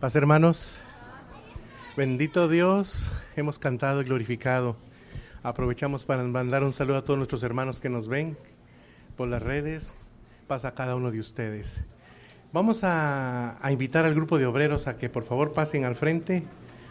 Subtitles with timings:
[0.00, 0.78] Paz hermanos,
[1.94, 4.74] bendito Dios, hemos cantado y glorificado.
[5.42, 8.38] Aprovechamos para mandar un saludo a todos nuestros hermanos que nos ven
[9.18, 9.90] por las redes.
[10.46, 11.82] Paz a cada uno de ustedes.
[12.50, 16.44] Vamos a, a invitar al grupo de obreros a que por favor pasen al frente.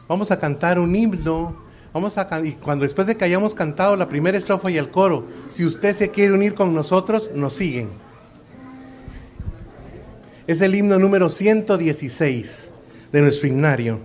[0.07, 1.57] Vamos a cantar un himno.
[1.91, 5.25] Vamos a y cuando después de que hayamos cantado la primera estrofa y el coro,
[5.49, 7.89] si usted se quiere unir con nosotros, nos siguen.
[10.45, 12.69] Es el himno número 116
[13.11, 13.99] de nuestro himnario.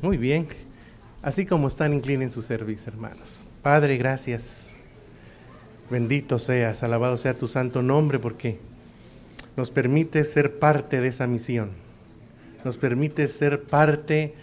[0.00, 0.46] Muy bien.
[1.22, 3.40] Así como están, inclinen su servicio, hermanos.
[3.62, 4.74] Padre, gracias.
[5.90, 8.60] Bendito seas, alabado sea tu santo nombre, porque
[9.56, 11.70] nos permite ser parte de esa misión.
[12.64, 14.34] Nos permite ser parte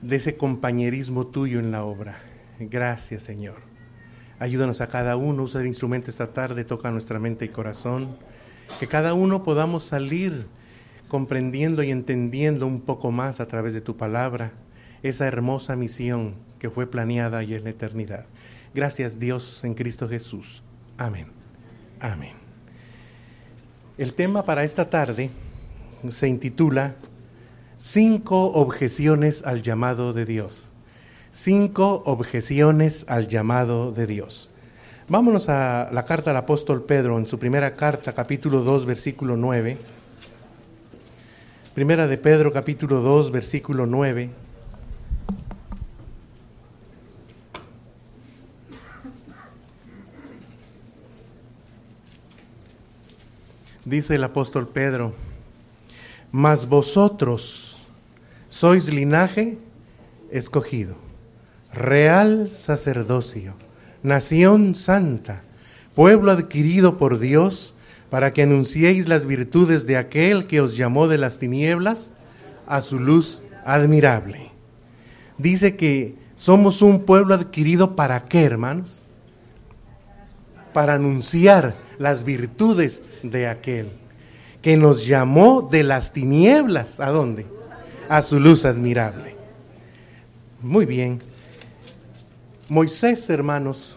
[0.00, 2.20] de ese compañerismo tuyo en la obra.
[2.58, 3.56] Gracias, Señor.
[4.38, 8.16] Ayúdanos a cada uno, usa el instrumento esta tarde, toca nuestra mente y corazón.
[8.80, 10.46] Que cada uno podamos salir
[11.12, 14.52] comprendiendo y entendiendo un poco más a través de tu palabra
[15.02, 18.24] esa hermosa misión que fue planeada y en la eternidad.
[18.72, 20.62] Gracias Dios en Cristo Jesús.
[20.96, 21.26] Amén.
[22.00, 22.32] Amén.
[23.98, 25.28] El tema para esta tarde
[26.08, 26.94] se intitula
[27.76, 30.70] Cinco objeciones al llamado de Dios.
[31.30, 34.48] Cinco objeciones al llamado de Dios.
[35.08, 39.76] Vámonos a la carta al apóstol Pedro en su primera carta, capítulo 2, versículo 9.
[41.74, 44.28] Primera de Pedro, capítulo 2, versículo 9.
[53.86, 55.14] Dice el apóstol Pedro,
[56.30, 57.78] mas vosotros
[58.50, 59.56] sois linaje
[60.30, 60.96] escogido,
[61.72, 63.54] real sacerdocio,
[64.02, 65.42] nación santa,
[65.94, 67.74] pueblo adquirido por Dios,
[68.12, 72.10] para que anunciéis las virtudes de aquel que os llamó de las tinieblas
[72.66, 74.50] a su luz admirable.
[75.38, 79.06] Dice que somos un pueblo adquirido para qué, hermanos?
[80.74, 83.88] Para anunciar las virtudes de aquel
[84.60, 87.00] que nos llamó de las tinieblas.
[87.00, 87.46] ¿A dónde?
[88.10, 89.36] A su luz admirable.
[90.60, 91.22] Muy bien.
[92.68, 93.96] Moisés, hermanos,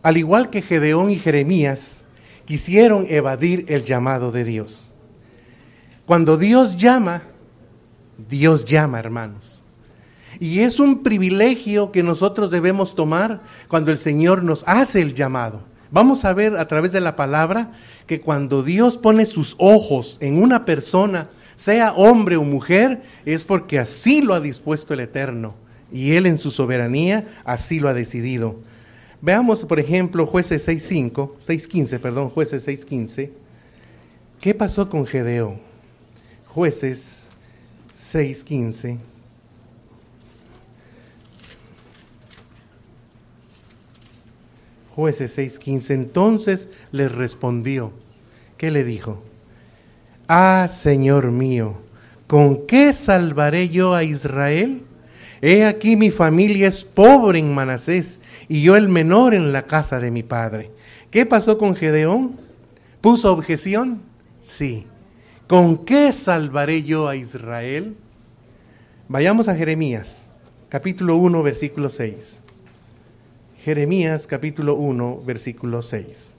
[0.00, 1.93] al igual que Gedeón y Jeremías,
[2.44, 4.90] quisieron evadir el llamado de Dios.
[6.06, 7.22] Cuando Dios llama,
[8.28, 9.64] Dios llama, hermanos.
[10.40, 15.62] Y es un privilegio que nosotros debemos tomar cuando el Señor nos hace el llamado.
[15.90, 17.70] Vamos a ver a través de la palabra
[18.06, 23.78] que cuando Dios pone sus ojos en una persona, sea hombre o mujer, es porque
[23.78, 25.54] así lo ha dispuesto el Eterno.
[25.92, 28.58] Y Él en su soberanía así lo ha decidido.
[29.24, 33.30] Veamos, por ejemplo, jueces 6.5, 6.15, perdón, jueces 6.15.
[34.38, 35.58] ¿Qué pasó con Gedeón?
[36.48, 37.26] Jueces
[37.96, 38.98] 6.15.
[44.94, 45.94] Jueces 6:15.
[45.94, 47.92] Entonces le respondió.
[48.58, 49.22] ¿Qué le dijo?
[50.28, 51.78] Ah, Señor mío,
[52.26, 54.84] ¿con qué salvaré yo a Israel?
[55.46, 58.18] He aquí mi familia es pobre en Manasés
[58.48, 60.70] y yo el menor en la casa de mi padre.
[61.10, 62.40] ¿Qué pasó con Gedeón?
[63.02, 64.00] ¿Puso objeción?
[64.40, 64.86] Sí.
[65.46, 67.94] ¿Con qué salvaré yo a Israel?
[69.06, 70.30] Vayamos a Jeremías,
[70.70, 72.40] capítulo 1, versículo 6.
[73.62, 76.36] Jeremías capítulo 1, versículo 6.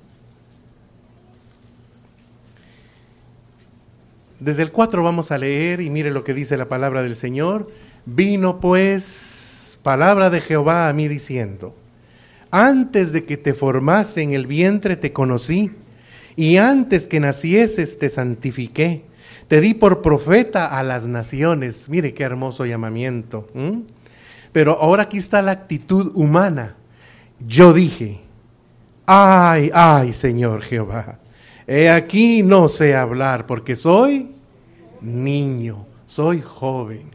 [4.40, 7.69] Desde el 4 vamos a leer y mire lo que dice la palabra del Señor.
[8.06, 11.75] Vino pues palabra de Jehová a mí diciendo,
[12.52, 15.72] antes de que te formase en el vientre te conocí,
[16.36, 19.06] y antes que nacieses te santifiqué,
[19.48, 21.88] te di por profeta a las naciones.
[21.88, 23.48] Mire qué hermoso llamamiento.
[24.52, 26.75] Pero ahora aquí está la actitud humana
[27.40, 28.22] yo dije,
[29.06, 31.19] ay, ay, Señor Jehová,
[31.68, 34.31] he aquí no sé hablar porque soy
[35.02, 37.14] niño, soy joven.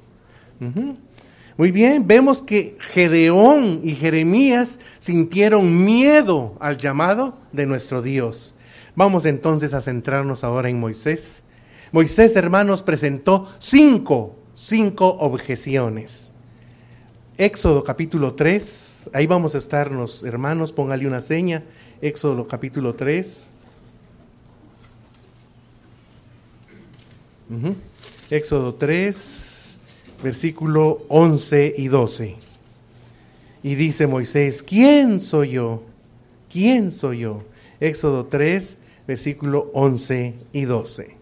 [1.56, 8.54] Muy bien, vemos que Gedeón y Jeremías sintieron miedo al llamado de nuestro Dios.
[8.94, 11.42] Vamos entonces a centrarnos ahora en Moisés.
[11.92, 16.32] Moisés, hermanos, presentó cinco, cinco objeciones.
[17.36, 21.62] Éxodo capítulo 3, Ahí vamos a estarnos, hermanos, póngale una seña.
[22.02, 23.48] Éxodo capítulo 3.
[28.30, 29.49] Éxodo 3,
[30.22, 32.36] versículo 11 y 12.
[33.62, 35.82] Y dice Moisés, ¿quién soy yo?
[36.50, 37.44] ¿Quién soy yo?
[37.78, 41.16] Éxodo 3, versículo 11 y 12.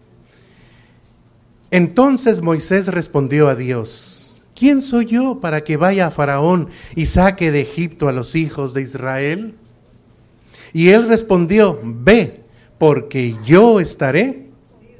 [1.71, 7.51] Entonces Moisés respondió a Dios, ¿quién soy yo para que vaya a Faraón y saque
[7.51, 9.55] de Egipto a los hijos de Israel?
[10.73, 12.41] Y él respondió, ve,
[12.77, 14.47] porque yo estaré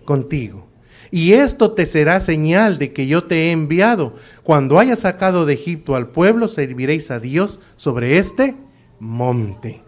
[0.05, 0.68] contigo.
[1.11, 4.15] Y esto te será señal de que yo te he enviado.
[4.43, 8.55] Cuando haya sacado de Egipto al pueblo, serviréis a Dios sobre este
[8.99, 9.81] monte.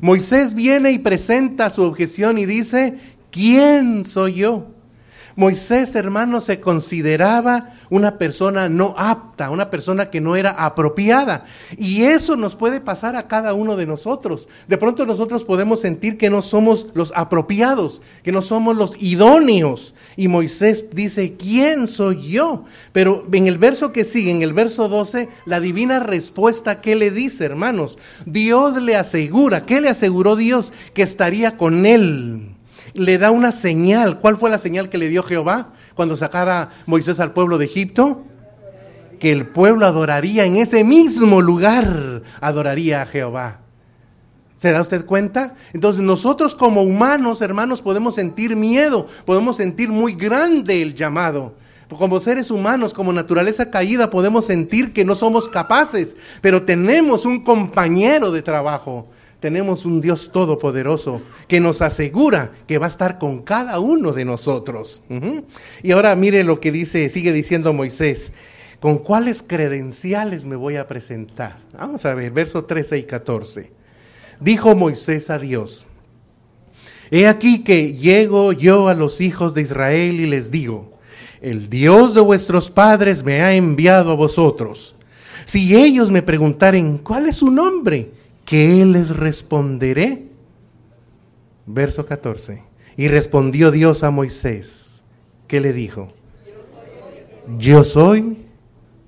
[0.00, 2.94] Moisés viene y presenta su objeción y dice,
[3.30, 4.73] ¿quién soy yo?
[5.36, 11.44] Moisés, hermano, se consideraba una persona no apta, una persona que no era apropiada.
[11.76, 14.48] Y eso nos puede pasar a cada uno de nosotros.
[14.68, 19.94] De pronto nosotros podemos sentir que no somos los apropiados, que no somos los idóneos.
[20.16, 22.64] Y Moisés dice, ¿quién soy yo?
[22.92, 27.10] Pero en el verso que sigue, en el verso 12, la divina respuesta, ¿qué le
[27.10, 27.98] dice, hermanos?
[28.24, 30.72] Dios le asegura, ¿qué le aseguró Dios?
[30.94, 32.53] Que estaría con él
[32.94, 34.20] le da una señal.
[34.20, 38.22] ¿Cuál fue la señal que le dio Jehová cuando sacara Moisés al pueblo de Egipto?
[39.18, 43.60] Que el pueblo adoraría en ese mismo lugar, adoraría a Jehová.
[44.56, 45.54] ¿Se da usted cuenta?
[45.72, 51.54] Entonces nosotros como humanos, hermanos, podemos sentir miedo, podemos sentir muy grande el llamado.
[51.88, 57.44] Como seres humanos, como naturaleza caída, podemos sentir que no somos capaces, pero tenemos un
[57.44, 59.08] compañero de trabajo
[59.44, 64.24] tenemos un Dios todopoderoso que nos asegura que va a estar con cada uno de
[64.24, 65.02] nosotros.
[65.82, 68.32] Y ahora mire lo que dice, sigue diciendo Moisés.
[68.80, 71.58] ¿Con cuáles credenciales me voy a presentar?
[71.78, 73.70] Vamos a ver, verso 13 y 14.
[74.40, 75.84] Dijo Moisés a Dios,
[77.10, 80.90] He aquí que llego yo a los hijos de Israel y les digo,
[81.42, 84.96] el Dios de vuestros padres me ha enviado a vosotros.
[85.44, 88.23] Si ellos me preguntaren, ¿cuál es su nombre?
[88.44, 90.28] ¿Qué les responderé?
[91.66, 92.62] Verso 14.
[92.96, 95.02] Y respondió Dios a Moisés.
[95.48, 96.12] ¿Qué le dijo?
[97.58, 98.38] Yo soy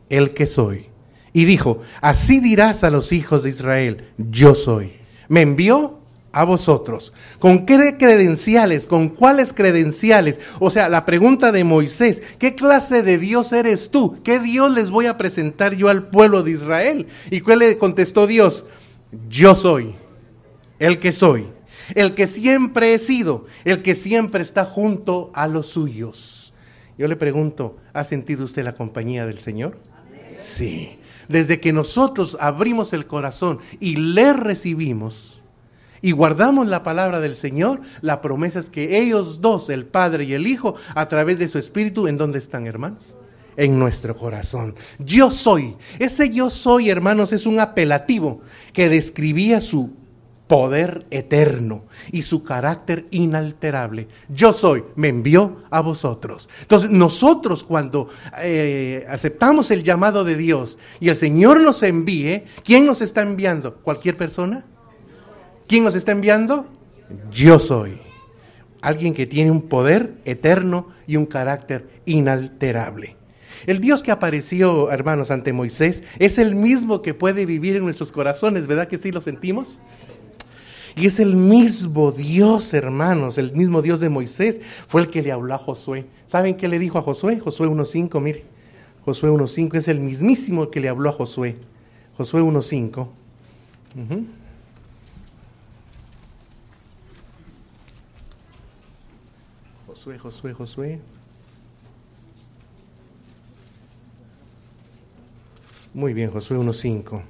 [0.09, 0.87] el que soy.
[1.33, 4.95] Y dijo, así dirás a los hijos de Israel, yo soy.
[5.29, 5.99] Me envió
[6.33, 7.13] a vosotros.
[7.39, 8.87] ¿Con qué credenciales?
[8.87, 10.41] ¿Con cuáles credenciales?
[10.61, 14.21] O sea, la pregunta de Moisés, ¿qué clase de Dios eres tú?
[14.23, 17.07] ¿Qué Dios les voy a presentar yo al pueblo de Israel?
[17.31, 18.65] ¿Y cuál le contestó Dios?
[19.29, 19.95] Yo soy
[20.79, 21.47] el que soy,
[21.95, 26.53] el que siempre he sido, el que siempre está junto a los suyos.
[26.99, 29.79] Yo le pregunto, ¿ha sentido usted la compañía del Señor?
[30.39, 30.99] Sí.
[31.29, 35.43] Desde que nosotros abrimos el corazón y le recibimos
[36.01, 40.35] y guardamos la palabra del Señor, la promesa es que ellos dos, el Padre y
[40.35, 43.17] el Hijo, a través de su Espíritu, ¿en dónde están, hermanos?
[43.57, 44.75] En nuestro corazón.
[44.99, 45.77] Yo soy.
[45.99, 49.93] Ese yo soy, hermanos, es un apelativo que describía su
[50.47, 54.09] poder eterno y su carácter inalterable.
[54.29, 56.49] Yo soy, me envió a vosotros.
[56.63, 58.09] Entonces nosotros cuando
[58.39, 63.77] eh, aceptamos el llamado de Dios y el Señor nos envíe, ¿quién nos está enviando?
[63.77, 64.65] ¿Cualquier persona?
[65.67, 66.67] ¿Quién nos está enviando?
[67.33, 67.99] Yo soy.
[68.83, 73.17] Alguien que tiene un poder eterno y un carácter inalterable.
[73.67, 78.13] El Dios que apareció, hermanos, ante Moisés es el mismo que puede vivir en nuestros
[78.13, 79.79] corazones, ¿verdad que sí lo sentimos?
[80.95, 85.31] Y es el mismo Dios, hermanos, el mismo Dios de Moisés, fue el que le
[85.31, 86.07] habló a Josué.
[86.27, 87.39] ¿Saben qué le dijo a Josué?
[87.39, 88.45] Josué 1.5, mire.
[89.05, 91.59] Josué 1.5 es el mismísimo que le habló a Josué.
[92.17, 93.09] Josué 1.5.
[99.87, 101.01] Josué, Josué, Josué.
[105.97, 107.23] Muy bien, Josué 1.5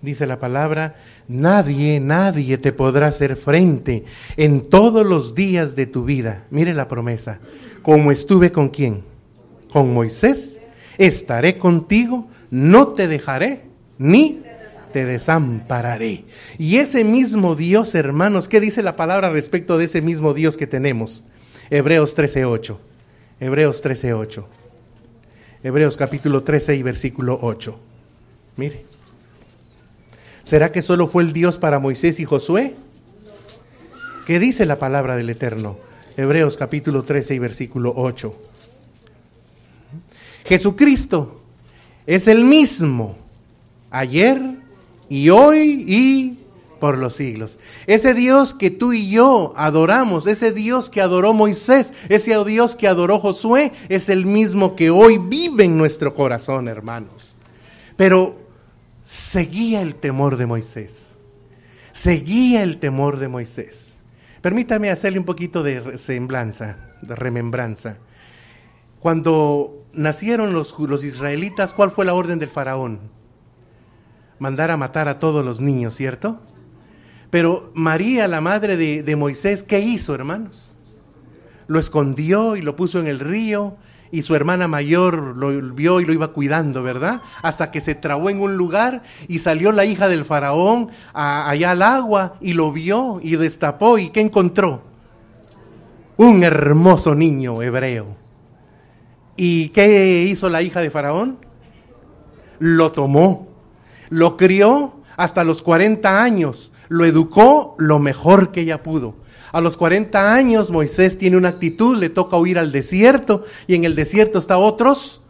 [0.00, 0.94] dice la palabra,
[1.26, 4.04] nadie, nadie te podrá hacer frente
[4.36, 6.44] en todos los días de tu vida.
[6.50, 7.40] Mire la promesa,
[7.82, 9.02] como estuve con quién?
[9.72, 10.60] Con Moisés,
[10.96, 13.62] estaré contigo, no te dejaré
[13.98, 14.42] ni
[14.92, 16.26] te desampararé.
[16.56, 20.68] Y ese mismo Dios, hermanos, ¿qué dice la palabra respecto de ese mismo Dios que
[20.68, 21.24] tenemos?
[21.68, 22.78] Hebreos 13:8.
[23.40, 24.63] Hebreos 13:8.
[25.64, 27.74] Hebreos capítulo 13 y versículo 8.
[28.56, 28.84] Mire.
[30.42, 32.76] ¿Será que solo fue el Dios para Moisés y Josué?
[34.26, 35.78] ¿Qué dice la palabra del Eterno?
[36.18, 38.38] Hebreos capítulo 13 y versículo 8.
[40.44, 41.40] Jesucristo
[42.06, 43.16] es el mismo
[43.90, 44.42] ayer
[45.08, 46.43] y hoy y
[46.80, 47.58] por los siglos.
[47.86, 52.88] Ese Dios que tú y yo adoramos, ese Dios que adoró Moisés, ese Dios que
[52.88, 57.36] adoró Josué, es el mismo que hoy vive en nuestro corazón, hermanos.
[57.96, 58.36] Pero
[59.04, 61.14] seguía el temor de Moisés.
[61.92, 63.94] Seguía el temor de Moisés.
[64.40, 67.98] Permítame hacerle un poquito de semblanza, de remembranza.
[69.00, 73.00] Cuando nacieron los, los israelitas, ¿cuál fue la orden del faraón?
[74.38, 76.40] Mandar a matar a todos los niños, ¿cierto?
[77.34, 80.76] Pero María, la madre de, Moisés, ¿qué hizo, hermanos?
[81.66, 83.76] Lo escondió y lo puso en el río
[84.12, 87.22] y su hermana mayor lo vio y lo iba cuidando, ¿verdad?
[87.42, 91.82] Hasta que se trabó en un lugar y salió la hija del faraón allá al
[91.82, 94.82] agua y lo vio y destapó y ¿qué encontró?
[96.16, 98.14] Un hermoso niño hebreo.
[99.34, 101.38] ¿Y qué hizo la hija de faraón?
[102.60, 103.48] Lo tomó,
[104.08, 109.14] lo crió hasta los 40 años, lo educó lo mejor que ella pudo.
[109.52, 113.84] A los 40 años Moisés tiene una actitud, le toca huir al desierto y en
[113.84, 115.22] el desierto está otros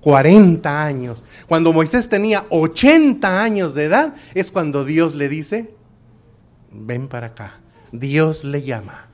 [0.00, 1.24] 40 años.
[1.46, 5.74] Cuando Moisés tenía 80 años de edad es cuando Dios le dice,
[6.70, 7.60] ven para acá.
[7.92, 9.08] Dios le llama.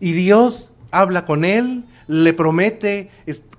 [0.00, 3.10] Y Dios habla con él, le promete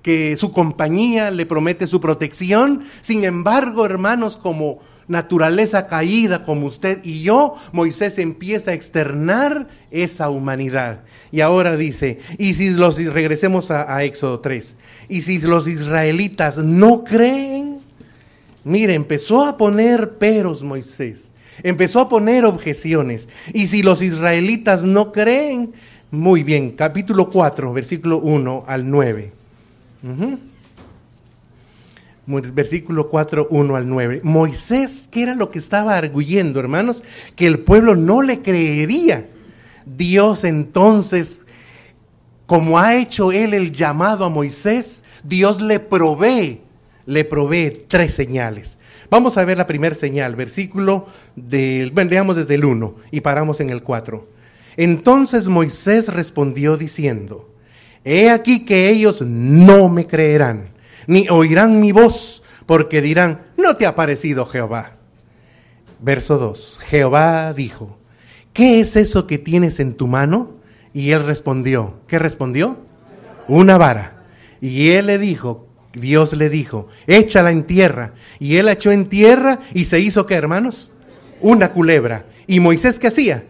[0.02, 2.82] que su compañía, le promete su protección.
[3.00, 10.30] Sin embargo, hermanos, como naturaleza caída como usted y yo, Moisés empieza a externar esa
[10.30, 11.00] humanidad.
[11.32, 14.76] Y ahora dice, y si los, regresemos a, Éxodo 3,
[15.08, 17.78] y si los israelitas no creen,
[18.62, 21.30] mire, empezó a poner peros Moisés,
[21.64, 25.72] empezó a poner objeciones, y si los israelitas no creen,
[26.12, 29.32] muy bien, capítulo 4, versículo 1 al 9
[32.54, 34.20] versículo 4, 1 al 9.
[34.22, 37.02] Moisés, ¿qué era lo que estaba arguyendo, hermanos?
[37.36, 39.28] Que el pueblo no le creería.
[39.84, 41.42] Dios entonces,
[42.46, 46.60] como ha hecho él el llamado a Moisés, Dios le provee,
[47.06, 48.78] le provee tres señales.
[49.10, 53.60] Vamos a ver la primera señal, versículo del, bueno, leamos desde el 1 y paramos
[53.60, 54.28] en el 4.
[54.76, 57.50] Entonces Moisés respondió diciendo,
[58.04, 60.70] He aquí que ellos no me creerán,
[61.10, 64.92] ni oirán mi voz, porque dirán, no te ha parecido Jehová.
[65.98, 67.98] Verso 2, Jehová dijo,
[68.52, 70.52] ¿qué es eso que tienes en tu mano?
[70.94, 72.78] Y él respondió, ¿qué respondió?
[73.48, 74.22] Una vara.
[74.60, 78.14] Y él le dijo, Dios le dijo, échala en tierra.
[78.38, 80.92] Y él la echó en tierra y se hizo, ¿qué hermanos?
[81.40, 82.26] Una culebra.
[82.46, 83.46] ¿Y Moisés qué hacía?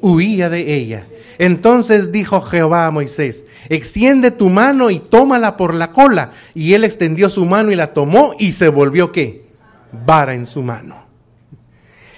[0.00, 1.06] Huía de ella.
[1.38, 6.32] Entonces dijo Jehová a Moisés, extiende tu mano y tómala por la cola.
[6.54, 9.46] Y él extendió su mano y la tomó y se volvió qué?
[9.92, 11.06] Vara en su mano.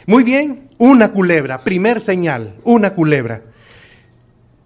[0.07, 3.43] Muy bien, una culebra, primer señal, una culebra.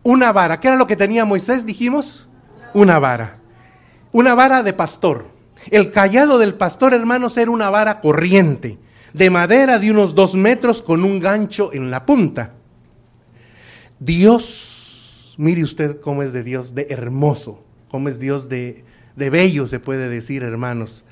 [0.03, 1.67] Una vara, ¿qué era lo que tenía Moisés?
[1.67, 2.29] Dijimos,
[2.75, 3.39] una vara
[4.13, 5.27] una vara de pastor.
[5.71, 8.79] El callado del pastor, hermanos, era una vara corriente,
[9.13, 12.55] de madera de unos dos metros con un gancho en la punta.
[14.01, 18.85] Dios, mire usted cómo es de Dios, de hermoso, cómo es Dios de,
[19.17, 21.05] de bello, se puede decir, hermanos.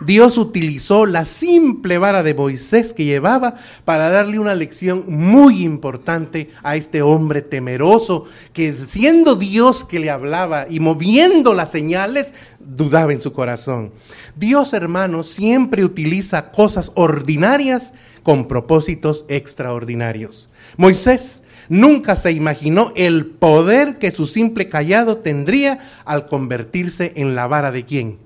[0.00, 6.48] Dios utilizó la simple vara de Moisés que llevaba para darle una lección muy importante
[6.62, 13.12] a este hombre temeroso que siendo Dios que le hablaba y moviendo las señales, dudaba
[13.12, 13.92] en su corazón.
[14.36, 17.92] Dios, hermano, siempre utiliza cosas ordinarias
[18.22, 20.48] con propósitos extraordinarios.
[20.78, 21.39] Moisés
[21.70, 27.72] nunca se imaginó el poder que su simple callado tendría al convertirse en la vara
[27.72, 28.18] de quién?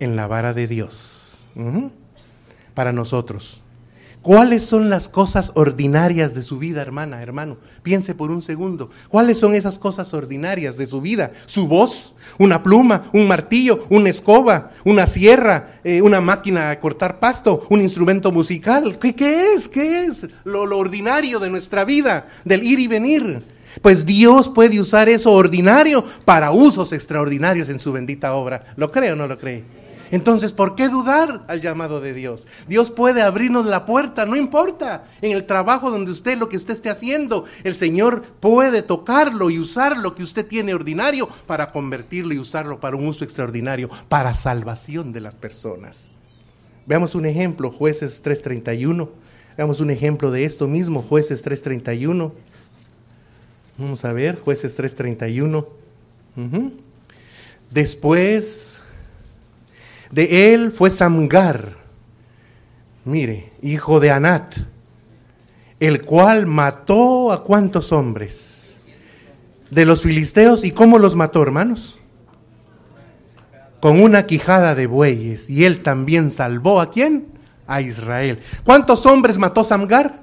[0.00, 1.38] En la vara de Dios
[2.74, 3.60] para nosotros.
[4.28, 7.56] ¿Cuáles son las cosas ordinarias de su vida, hermana, hermano?
[7.82, 8.90] Piense por un segundo.
[9.08, 11.32] ¿Cuáles son esas cosas ordinarias de su vida?
[11.46, 17.18] Su voz, una pluma, un martillo, una escoba, una sierra, eh, una máquina de cortar
[17.20, 18.98] pasto, un instrumento musical.
[18.98, 19.66] ¿Qué, qué es?
[19.66, 23.42] ¿Qué es lo, lo ordinario de nuestra vida, del ir y venir?
[23.80, 28.74] Pues Dios puede usar eso ordinario para usos extraordinarios en su bendita obra.
[28.76, 29.87] ¿Lo cree o no lo cree?
[30.10, 32.46] Entonces, ¿por qué dudar al llamado de Dios?
[32.66, 36.74] Dios puede abrirnos la puerta, no importa, en el trabajo donde usted, lo que usted
[36.74, 42.34] esté haciendo, el Señor puede tocarlo y usar lo que usted tiene ordinario para convertirlo
[42.34, 46.10] y usarlo para un uso extraordinario, para salvación de las personas.
[46.86, 49.08] Veamos un ejemplo, jueces 3.31.
[49.58, 52.32] Veamos un ejemplo de esto mismo, jueces 3.31.
[53.76, 55.66] Vamos a ver, jueces 3.31.
[57.70, 58.77] Después
[60.10, 61.76] de él fue Samgar,
[63.04, 64.54] mire, hijo de Anat,
[65.80, 68.80] el cual mató a cuántos hombres
[69.70, 71.98] de los filisteos y cómo los mató, hermanos.
[73.80, 75.48] Con una quijada de bueyes.
[75.48, 77.26] Y él también salvó a quién?
[77.66, 78.40] A Israel.
[78.64, 80.22] ¿Cuántos hombres mató Samgar?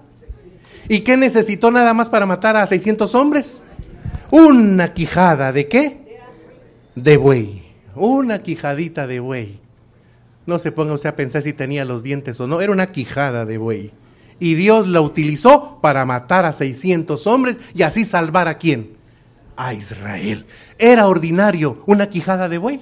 [0.89, 3.63] ¿Y qué necesitó nada más para matar a 600 hombres?
[4.29, 6.19] Una quijada de qué?
[6.95, 7.63] De buey.
[7.95, 9.59] Una quijadita de buey.
[10.45, 13.45] No se ponga usted a pensar si tenía los dientes o no, era una quijada
[13.45, 13.91] de buey.
[14.39, 18.91] Y Dios la utilizó para matar a 600 hombres y así salvar a quién?
[19.55, 20.45] A Israel.
[20.77, 22.81] Era ordinario una quijada de buey.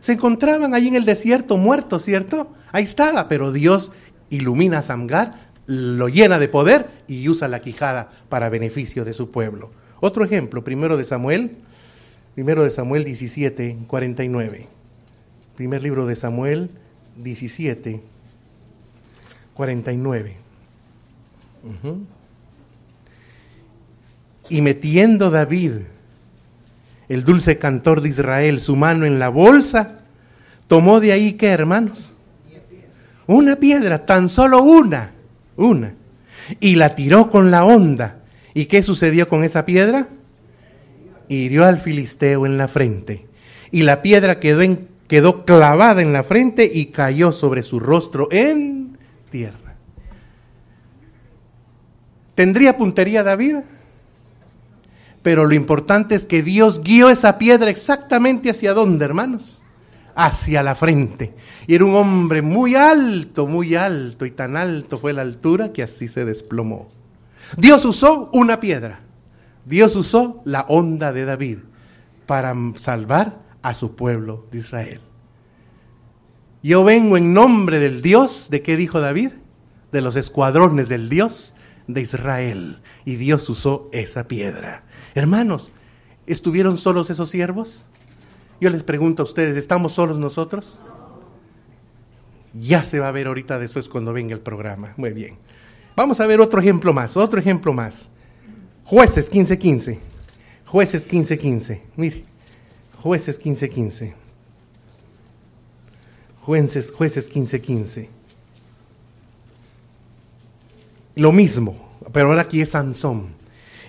[0.00, 2.52] Se encontraban ahí en el desierto muertos, ¿cierto?
[2.72, 3.92] Ahí estaba, pero Dios
[4.30, 9.30] ilumina a Samgar, lo llena de poder y usa la quijada para beneficio de su
[9.30, 9.70] pueblo.
[10.00, 11.58] Otro ejemplo, primero de Samuel,
[12.34, 14.68] primero de Samuel 17, 49.
[15.56, 16.70] Primer libro de Samuel
[17.22, 18.02] 17,
[19.54, 20.36] 49.
[24.48, 25.72] Y metiendo David,
[27.08, 29.98] el dulce cantor de Israel, su mano en la bolsa,
[30.66, 32.12] tomó de ahí, ¿qué hermanos?
[33.26, 35.12] Una piedra, tan solo una,
[35.56, 35.94] una.
[36.58, 38.16] Y la tiró con la onda.
[38.54, 40.08] ¿Y qué sucedió con esa piedra?
[41.28, 43.26] Hirió al filisteo en la frente.
[43.70, 48.28] Y la piedra quedó en quedó clavada en la frente y cayó sobre su rostro
[48.30, 48.96] en
[49.28, 49.74] tierra.
[52.36, 53.56] ¿Tendría puntería David?
[55.20, 59.60] Pero lo importante es que Dios guió esa piedra exactamente hacia dónde, hermanos?
[60.14, 61.34] Hacia la frente.
[61.66, 65.82] Y era un hombre muy alto, muy alto, y tan alto fue la altura que
[65.82, 66.88] así se desplomó.
[67.56, 69.00] Dios usó una piedra.
[69.64, 71.58] Dios usó la onda de David
[72.26, 75.00] para salvar a su pueblo de Israel.
[76.62, 79.30] Yo vengo en nombre del Dios, ¿de qué dijo David?
[79.92, 81.54] De los escuadrones del Dios
[81.86, 82.80] de Israel.
[83.04, 84.84] Y Dios usó esa piedra.
[85.14, 85.72] Hermanos,
[86.26, 87.86] ¿estuvieron solos esos siervos?
[88.60, 90.80] Yo les pregunto a ustedes, ¿estamos solos nosotros?
[92.52, 94.92] Ya se va a ver ahorita después cuando venga el programa.
[94.96, 95.38] Muy bien.
[95.96, 98.10] Vamos a ver otro ejemplo más, otro ejemplo más.
[98.84, 100.00] Jueces 15:15.
[100.66, 101.82] Jueces 15:15.
[101.96, 102.24] Mire,
[103.02, 104.14] jueces 15:15.
[106.42, 108.08] Jueces, jueces 15:15.
[111.16, 111.76] Lo mismo,
[112.12, 113.34] pero ahora aquí es Sansón.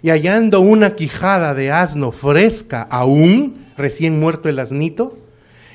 [0.01, 5.17] Y hallando una quijada de asno fresca aún, recién muerto el asnito,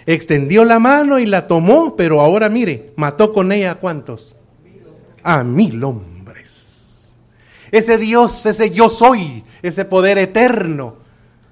[0.05, 4.37] extendió la mano y la tomó, pero ahora mire, mató con ella a cuántos?
[5.23, 7.13] A mil hombres.
[7.71, 11.06] Ese Dios, ese yo soy, ese poder eterno,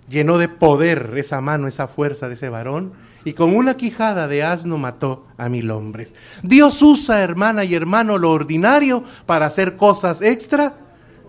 [0.08, 2.92] llenó de poder esa mano, esa fuerza de ese varón,
[3.24, 6.14] y con una quijada de asno mató a mil hombres.
[6.42, 10.76] Dios usa, hermana y hermano, lo ordinario para hacer cosas extra,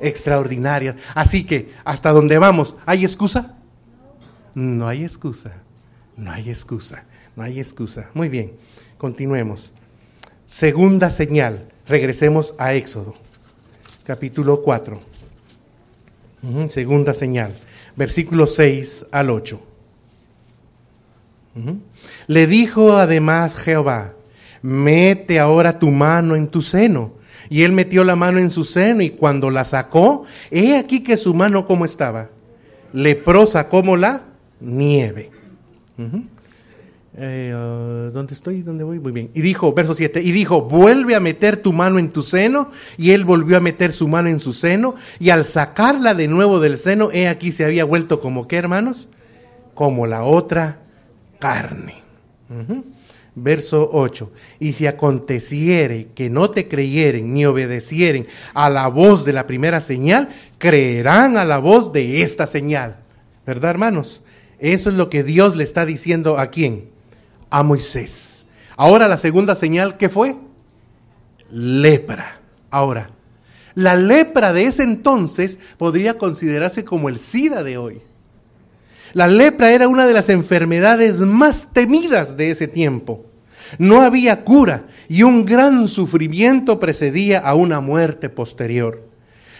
[0.01, 0.95] extraordinarias.
[1.13, 3.55] Así que, hasta donde vamos, ¿hay excusa?
[4.53, 5.53] No hay excusa,
[6.17, 7.05] no hay excusa.
[7.35, 8.09] No hay excusa.
[8.13, 8.53] Muy bien,
[8.97, 9.73] continuemos.
[10.47, 11.67] Segunda señal.
[11.87, 13.13] Regresemos a Éxodo,
[14.05, 14.99] capítulo 4.
[16.67, 17.55] Segunda señal,
[17.95, 19.61] versículos 6 al 8.
[22.27, 24.13] Le dijo además Jehová,
[24.61, 27.13] mete ahora tu mano en tu seno.
[27.49, 31.15] Y él metió la mano en su seno y cuando la sacó, he aquí que
[31.15, 32.29] su mano como estaba,
[32.91, 34.23] leprosa como la
[34.59, 35.29] nieve.
[37.17, 38.61] Eh, uh, ¿Dónde estoy?
[38.61, 38.99] ¿Dónde voy?
[38.99, 39.31] Muy bien.
[39.33, 42.71] Y dijo, verso 7, y dijo, vuelve a meter tu mano en tu seno.
[42.97, 44.95] Y él volvió a meter su mano en su seno.
[45.19, 49.07] Y al sacarla de nuevo del seno, he aquí se había vuelto como qué, hermanos?
[49.73, 50.79] Como la otra
[51.39, 52.03] carne.
[53.33, 54.31] Verso 8.
[54.59, 59.79] Y si aconteciere que no te creyeren ni obedecieren a la voz de la primera
[59.79, 62.97] señal, creerán a la voz de esta señal.
[63.45, 64.21] ¿Verdad, hermanos?
[64.59, 66.94] Eso es lo que Dios le está diciendo a quién?
[67.49, 68.47] A Moisés.
[68.77, 70.35] Ahora la segunda señal, ¿qué fue?
[71.49, 72.39] Lepra.
[72.69, 73.09] Ahora,
[73.75, 78.01] la lepra de ese entonces podría considerarse como el SIDA de hoy.
[79.13, 83.25] La lepra era una de las enfermedades más temidas de ese tiempo.
[83.77, 89.03] No había cura y un gran sufrimiento precedía a una muerte posterior.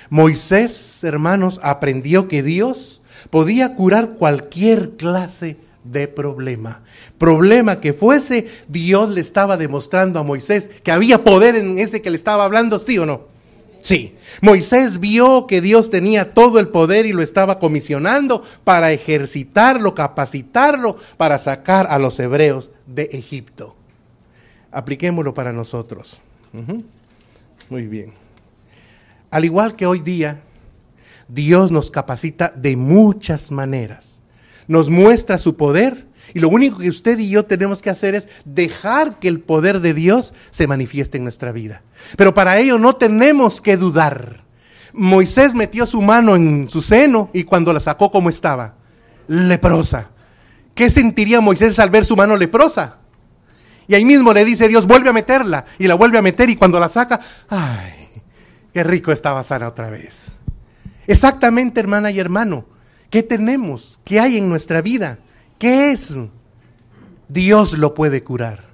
[0.09, 6.81] Moisés, hermanos, aprendió que Dios podía curar cualquier clase de problema.
[7.17, 12.09] Problema que fuese, Dios le estaba demostrando a Moisés que había poder en ese que
[12.09, 13.35] le estaba hablando, sí o no.
[13.79, 19.93] Sí, Moisés vio que Dios tenía todo el poder y lo estaba comisionando para ejercitarlo,
[19.93, 23.75] capacitarlo, para sacar a los hebreos de Egipto.
[24.71, 26.19] Apliquémoslo para nosotros.
[27.69, 28.13] Muy bien.
[29.29, 30.41] Al igual que hoy día,
[31.27, 34.14] Dios nos capacita de muchas maneras
[34.67, 38.27] nos muestra su poder y lo único que usted y yo tenemos que hacer es
[38.45, 41.83] dejar que el poder de Dios se manifieste en nuestra vida.
[42.17, 44.43] Pero para ello no tenemos que dudar.
[44.93, 48.75] Moisés metió su mano en su seno y cuando la sacó, ¿cómo estaba?
[49.27, 50.09] Leprosa.
[50.73, 52.97] ¿Qué sentiría Moisés al ver su mano leprosa?
[53.87, 55.65] Y ahí mismo le dice Dios, vuelve a meterla.
[55.77, 57.93] Y la vuelve a meter y cuando la saca, ¡ay!
[58.73, 60.33] Qué rico estaba sana otra vez.
[61.07, 62.65] Exactamente, hermana y hermano.
[63.15, 63.97] ¿Qué tenemos?
[64.03, 65.19] ¿Qué hay en nuestra vida?
[65.57, 66.17] ¿Qué es?
[67.29, 68.65] Dios lo puede curar.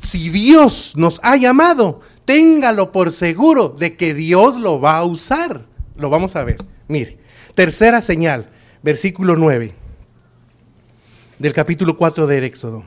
[0.00, 5.66] Si Dios nos ha llamado, téngalo por seguro de que Dios lo va a usar.
[5.94, 6.56] Lo vamos a ver.
[6.88, 7.18] Mire,
[7.54, 8.48] tercera señal,
[8.82, 9.74] versículo 9
[11.38, 12.86] del capítulo 4 del Éxodo.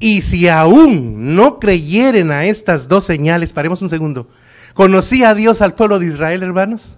[0.00, 4.28] Y si aún no creyeren a estas dos señales, paremos un segundo.
[4.74, 6.96] ¿Conocía a Dios al pueblo de Israel, hermanos?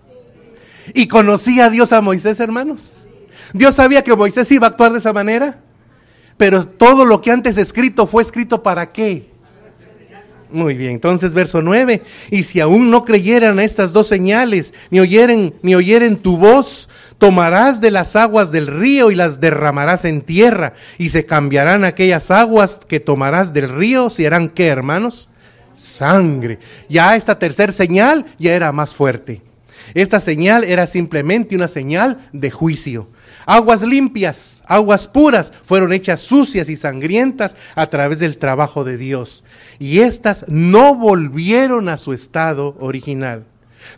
[0.94, 2.99] ¿Y conocía a Dios a Moisés, hermanos?
[3.52, 5.60] Dios sabía que Moisés iba a actuar de esa manera,
[6.36, 9.30] pero todo lo que antes escrito fue escrito para qué.
[10.52, 14.98] Muy bien, entonces verso 9, y si aún no creyeran a estas dos señales, ni
[14.98, 20.22] oyeren, ni oyeren tu voz, tomarás de las aguas del río y las derramarás en
[20.22, 25.28] tierra, y se cambiarán aquellas aguas que tomarás del río, si harán qué, hermanos?
[25.76, 26.58] Sangre.
[26.88, 29.42] Ya esta tercera señal ya era más fuerte.
[29.94, 33.08] Esta señal era simplemente una señal de juicio.
[33.46, 39.44] Aguas limpias, aguas puras, fueron hechas sucias y sangrientas a través del trabajo de Dios.
[39.78, 43.46] Y éstas no volvieron a su estado original.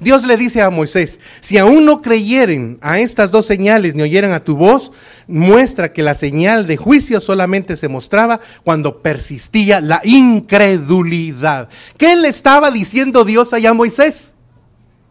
[0.00, 4.32] Dios le dice a Moisés, si aún no creyeren a estas dos señales ni oyeran
[4.32, 4.92] a tu voz,
[5.26, 11.68] muestra que la señal de juicio solamente se mostraba cuando persistía la incredulidad.
[11.96, 14.34] ¿Qué le estaba diciendo Dios allá a Moisés?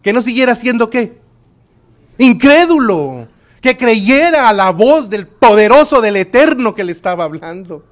[0.02, 1.20] Que no siguiera siendo qué?
[2.18, 3.28] Incrédulo
[3.62, 7.86] que creyera a la voz del poderoso, del eterno que le estaba hablando.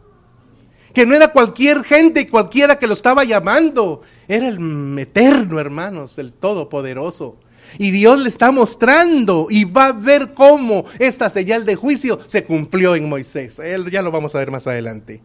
[0.93, 4.01] Que no era cualquier gente, cualquiera que lo estaba llamando.
[4.27, 7.37] Era el eterno, hermanos, el todopoderoso.
[7.77, 12.43] Y Dios le está mostrando y va a ver cómo esta señal de juicio se
[12.43, 13.59] cumplió en Moisés.
[13.59, 15.21] Él, ya lo vamos a ver más adelante.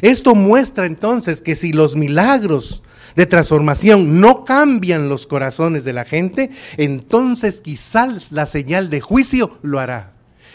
[0.00, 2.82] Esto muestra entonces que si los milagros
[3.16, 9.58] de transformación no cambian los corazones de la gente, entonces quizás la señal de juicio
[9.62, 10.12] lo hará.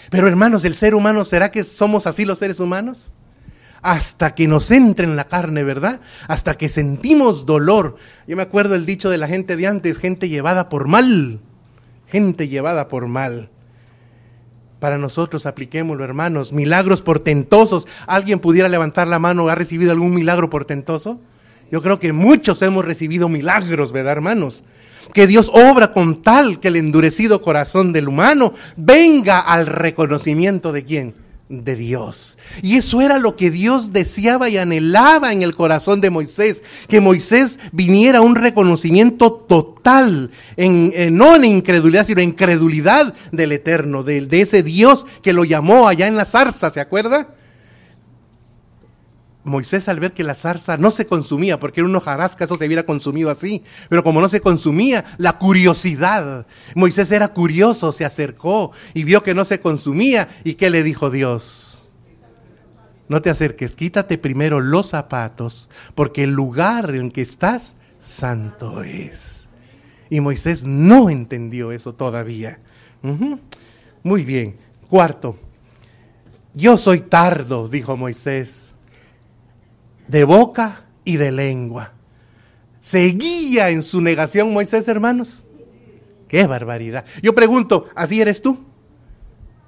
[0.10, 3.12] Pero hermanos, ¿el ser humano será que somos así los seres humanos?
[3.86, 6.02] hasta que nos entre en la carne, ¿verdad?
[6.28, 7.98] Hasta que sentimos dolor.
[8.28, 11.40] Yo me acuerdo el dicho de la gente de antes, gente llevada por mal,
[12.08, 13.52] gente llevada por mal.
[14.80, 17.88] Para nosotros apliquémoslo, hermanos, milagros portentosos.
[18.08, 19.50] ¿Alguien pudiera levantar la mano?
[19.50, 21.22] ¿Ha recibido algún milagro portentoso?
[21.72, 24.64] Yo creo que muchos hemos recibido milagros, ¿verdad, hermanos?
[25.14, 30.84] Que Dios obra con tal que el endurecido corazón del humano venga al reconocimiento de
[30.84, 31.26] quién?
[31.48, 32.38] de Dios.
[32.64, 37.02] Y eso era lo que Dios deseaba y anhelaba en el corazón de Moisés, que
[37.02, 44.04] Moisés viniera a un reconocimiento total, en, no en incredulidad, sino en credulidad del Eterno,
[44.04, 47.28] de, de ese Dios que lo llamó allá en la zarza, ¿se acuerda?
[49.46, 52.66] Moisés al ver que la zarza no se consumía, porque era un hojarasca, eso se
[52.66, 58.72] hubiera consumido así, pero como no se consumía, la curiosidad, Moisés era curioso, se acercó
[58.94, 61.88] y vio que no se consumía, ¿y qué le dijo Dios?
[63.08, 69.48] No te acerques, quítate primero los zapatos, porque el lugar en que estás, santo es.
[70.10, 72.60] Y Moisés no entendió eso todavía.
[74.02, 74.58] Muy bien.
[74.90, 75.38] Cuarto,
[76.54, 78.75] yo soy tardo, dijo Moisés
[80.08, 81.94] de boca y de lengua.
[82.80, 85.44] ¿Seguía en su negación Moisés, hermanos?
[86.28, 87.06] ¡Qué barbaridad!
[87.22, 88.64] Yo pregunto, ¿así eres tú?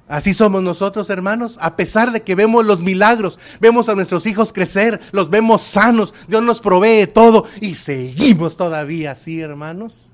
[0.08, 4.54] Así somos nosotros, hermanos, a pesar de que vemos los milagros, vemos a nuestros hijos
[4.54, 10.12] crecer, los vemos sanos, Dios nos provee todo y seguimos todavía así, hermanos.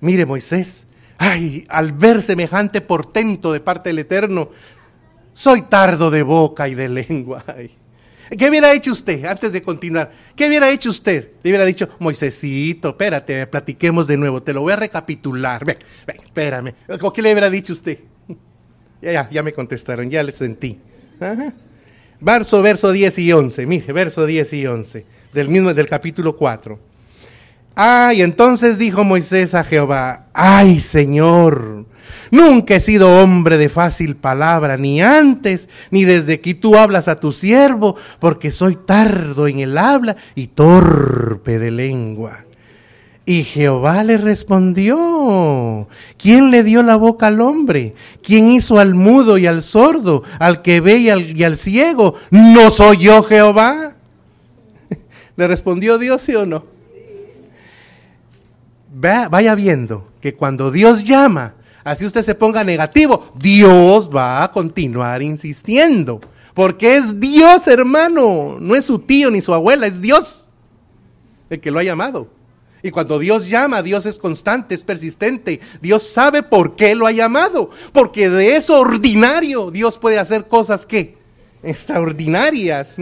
[0.00, 4.50] Mire Moisés, ay, al ver semejante portento de parte del Eterno,
[5.32, 7.44] soy tardo de boca y de lengua.
[7.46, 7.78] Ay.
[8.36, 10.10] ¿Qué hubiera hecho usted antes de continuar?
[10.36, 11.30] ¿Qué hubiera hecho usted?
[11.42, 15.64] Le hubiera dicho, Moisésito, espérate, platiquemos de nuevo, te lo voy a recapitular.
[15.64, 16.74] Ven, ven, espérame.
[17.14, 17.98] qué le hubiera dicho usted?
[19.00, 20.80] Ya, ya, ya me contestaron, ya le sentí.
[22.20, 26.87] Verso, verso 10 y 11, mire, verso 10 y 11, del mismo, del capítulo 4.
[27.80, 31.86] Ay, entonces dijo Moisés a Jehová, ay Señor,
[32.32, 37.20] Nunca he sido hombre de fácil palabra, ni antes, ni desde que tú hablas a
[37.20, 42.46] tu siervo, porque soy tardo en el habla y torpe de lengua.
[43.24, 45.86] Y Jehová le respondió,
[46.18, 47.94] ¿quién le dio la boca al hombre?
[48.24, 52.16] ¿Quién hizo al mudo y al sordo, al que ve y al, y al ciego?
[52.32, 53.94] ¿No soy yo Jehová?
[55.36, 56.77] ¿Le respondió Dios, sí o no?
[58.90, 65.22] Vaya viendo que cuando Dios llama, así usted se ponga negativo, Dios va a continuar
[65.22, 66.20] insistiendo.
[66.54, 68.56] Porque es Dios, hermano.
[68.60, 70.48] No es su tío ni su abuela, es Dios
[71.50, 72.28] el que lo ha llamado.
[72.82, 75.60] Y cuando Dios llama, Dios es constante, es persistente.
[75.82, 77.70] Dios sabe por qué lo ha llamado.
[77.92, 81.17] Porque de eso ordinario Dios puede hacer cosas que
[81.62, 82.96] extraordinarias.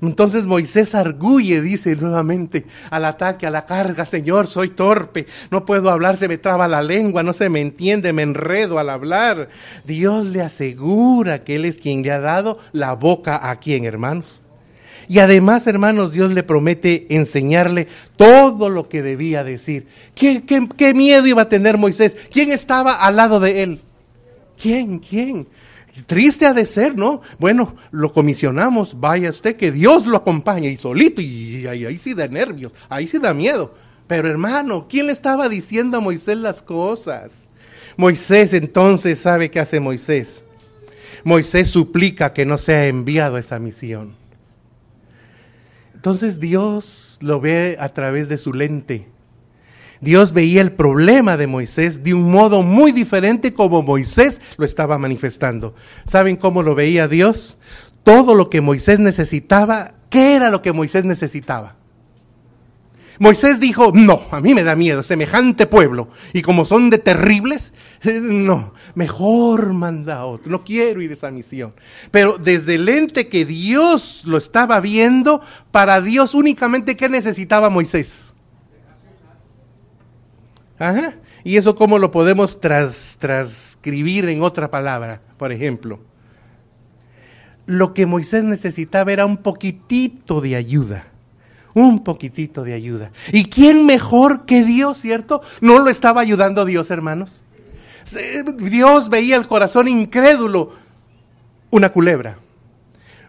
[0.00, 5.90] Entonces Moisés arguye, dice nuevamente, al ataque, a la carga, Señor, soy torpe, no puedo
[5.90, 9.48] hablar, se me traba la lengua, no se me entiende, me enredo al hablar.
[9.84, 14.42] Dios le asegura que Él es quien le ha dado la boca a quien, hermanos.
[15.08, 17.86] Y además, hermanos, Dios le promete enseñarle
[18.16, 19.86] todo lo que debía decir.
[20.14, 22.16] ¿Qué, qué, qué miedo iba a tener Moisés?
[22.32, 23.80] ¿Quién estaba al lado de él?
[24.60, 24.98] ¿Quién?
[24.98, 25.46] ¿Quién?
[26.04, 27.22] Triste ha de ser, ¿no?
[27.38, 32.28] Bueno, lo comisionamos, vaya usted, que Dios lo acompañe y solito, y ahí, sí da
[32.28, 33.72] nervios, ahí sí da miedo.
[34.06, 37.48] Pero hermano, ¿quién le estaba diciendo a Moisés las cosas?
[37.96, 40.44] Moisés entonces sabe qué hace Moisés.
[41.24, 44.14] Moisés suplica que no sea enviado a esa misión.
[45.94, 49.08] Entonces Dios lo ve a través de su lente
[50.00, 54.98] Dios veía el problema de Moisés de un modo muy diferente como Moisés lo estaba
[54.98, 55.74] manifestando.
[56.04, 57.58] ¿Saben cómo lo veía Dios?
[58.02, 61.76] Todo lo que Moisés necesitaba, ¿qué era lo que Moisés necesitaba?
[63.18, 66.08] Moisés dijo, no, a mí me da miedo semejante pueblo.
[66.32, 67.72] Y como son de terribles,
[68.04, 70.50] no, mejor manda otro.
[70.50, 71.74] No quiero ir a esa misión.
[72.10, 78.34] Pero desde el ente que Dios lo estaba viendo, para Dios únicamente, ¿qué necesitaba Moisés?
[80.78, 81.14] Ajá.
[81.44, 85.20] ¿Y eso cómo lo podemos transcribir en otra palabra?
[85.38, 86.00] Por ejemplo,
[87.66, 91.08] lo que Moisés necesitaba era un poquitito de ayuda,
[91.74, 93.10] un poquitito de ayuda.
[93.32, 95.42] ¿Y quién mejor que Dios, cierto?
[95.60, 97.42] ¿No lo estaba ayudando Dios, hermanos?
[98.58, 100.72] Dios veía el corazón incrédulo.
[101.70, 102.38] Una culebra,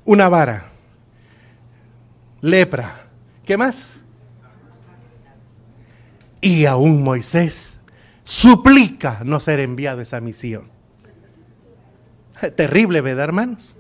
[0.05, 0.69] una vara,
[2.41, 3.07] lepra.
[3.43, 3.95] ¿Qué más?
[6.47, 7.81] Y aún Moisés
[8.23, 10.69] suplica no ser enviado a esa misión.
[12.55, 13.75] Terrible, ¿verdad, hermanos?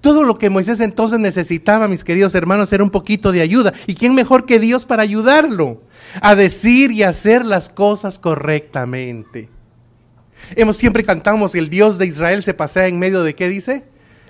[0.00, 3.74] Todo lo que Moisés entonces necesitaba, mis queridos hermanos, era un poquito de ayuda.
[3.86, 5.82] ¿Y quién mejor que Dios para ayudarlo
[6.20, 9.48] a decir y hacer las cosas correctamente?
[10.56, 13.84] Hemos siempre cantamos, el Dios de Israel se pasea en medio de qué dice?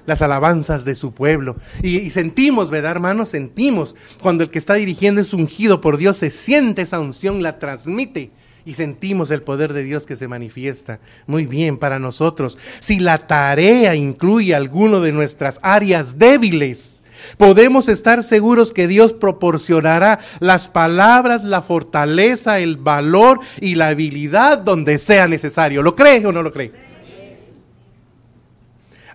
[0.06, 1.56] Las alabanzas de su pueblo.
[1.82, 3.30] Y, sentimos, ¿verdad, hermanos?
[3.30, 7.58] Sentimos cuando el que está dirigiendo es ungido por Dios, se siente esa unción, la
[7.58, 8.30] transmite
[8.66, 11.00] y sentimos el poder de Dios que se manifiesta.
[11.26, 12.58] Muy bien para nosotros.
[12.80, 17.02] Si la tarea incluye alguno de nuestras áreas débiles,
[17.36, 24.58] podemos estar seguros que Dios proporcionará las palabras, la fortaleza, el valor y la habilidad
[24.58, 25.82] donde sea necesario.
[25.82, 26.93] ¿Lo cree o no lo cree?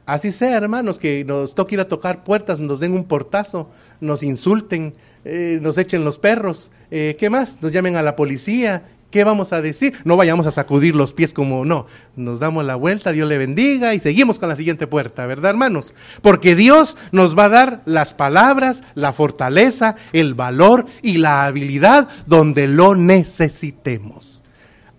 [0.10, 3.69] Así sea, hermanos, que nos toque ir a tocar puertas, nos den un portazo,
[4.02, 7.62] nos insulten, eh, nos echen los perros, eh, ¿qué más?
[7.62, 9.93] Nos llamen a la policía ¿Qué vamos a decir?
[10.04, 11.88] No vayamos a sacudir los pies como no.
[12.15, 15.95] Nos damos la vuelta, Dios le bendiga y seguimos con la siguiente puerta, ¿verdad, hermanos?
[16.22, 22.08] Porque Dios nos va a dar las palabras, la fortaleza, el valor y la habilidad
[22.28, 24.43] donde lo necesitemos.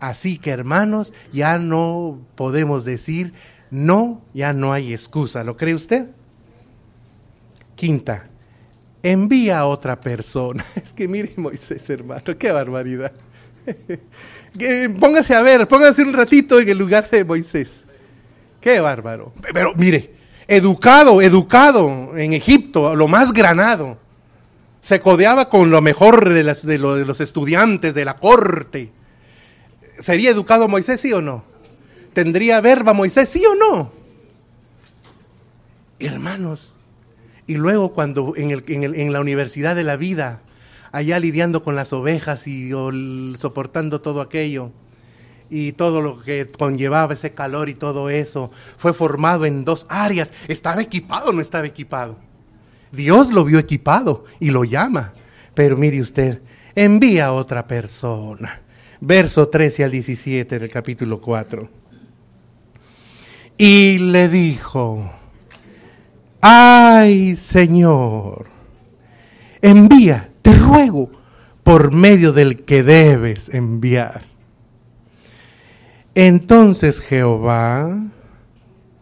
[0.00, 3.32] Así que, hermanos, ya no podemos decir
[3.70, 5.44] no, ya no hay excusa.
[5.44, 6.10] ¿Lo cree usted?
[7.74, 8.28] Quinta,
[9.02, 10.64] envía a otra persona.
[10.76, 13.12] Es que mire Moisés, hermano, qué barbaridad.
[15.00, 17.84] póngase a ver, póngase un ratito en el lugar de Moisés.
[18.60, 19.32] Qué bárbaro.
[19.54, 20.14] Pero mire,
[20.48, 23.98] educado, educado en Egipto, lo más granado.
[24.80, 28.92] Se codeaba con lo mejor de, de los estudiantes de la corte.
[29.98, 31.49] ¿Sería educado Moisés, sí o no?
[32.12, 33.92] ¿Tendría verba Moisés, sí o no?
[35.98, 36.74] Hermanos,
[37.46, 40.40] y luego cuando en, el, en, el, en la universidad de la vida
[40.92, 42.70] allá lidiando con las ovejas y
[43.36, 44.72] soportando todo aquello
[45.48, 50.32] y todo lo que conllevaba ese calor y todo eso, fue formado en dos áreas.
[50.46, 52.16] ¿Estaba equipado o no estaba equipado?
[52.92, 55.12] Dios lo vio equipado y lo llama.
[55.54, 56.40] Pero mire usted,
[56.74, 58.60] envía a otra persona.
[59.00, 61.79] Verso 13 al 17 del capítulo 4.
[63.62, 65.12] Y le dijo,
[66.40, 68.46] ay Señor,
[69.60, 71.10] envía te ruego
[71.62, 74.22] por medio del que debes enviar.
[76.14, 77.98] Entonces Jehová,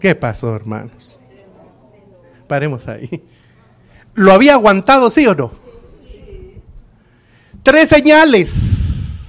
[0.00, 1.20] ¿qué pasó hermanos?
[2.48, 3.22] Paremos ahí.
[4.14, 5.52] ¿Lo había aguantado, sí o no?
[7.62, 9.22] Tres señales.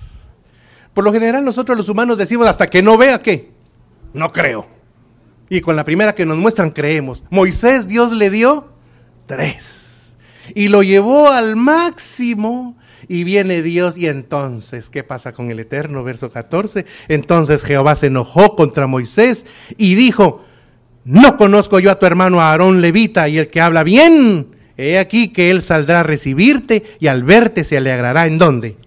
[0.96, 3.52] Por lo general nosotros los humanos decimos hasta que no vea qué.
[4.12, 4.79] No creo.
[5.50, 7.24] Y con la primera que nos muestran creemos.
[7.30, 8.68] Moisés Dios le dio
[9.26, 10.16] tres
[10.56, 12.76] y lo llevó al máximo.
[13.08, 16.04] Y viene Dios y entonces, ¿qué pasa con el Eterno?
[16.04, 16.86] Verso 14.
[17.08, 20.44] Entonces Jehová se enojó contra Moisés y dijo,
[21.06, 24.48] no conozco yo a tu hermano Aarón Levita y el que habla bien.
[24.78, 28.28] He aquí que él saldrá a recibirte y al verte se alegrará.
[28.28, 28.78] ¿En dónde?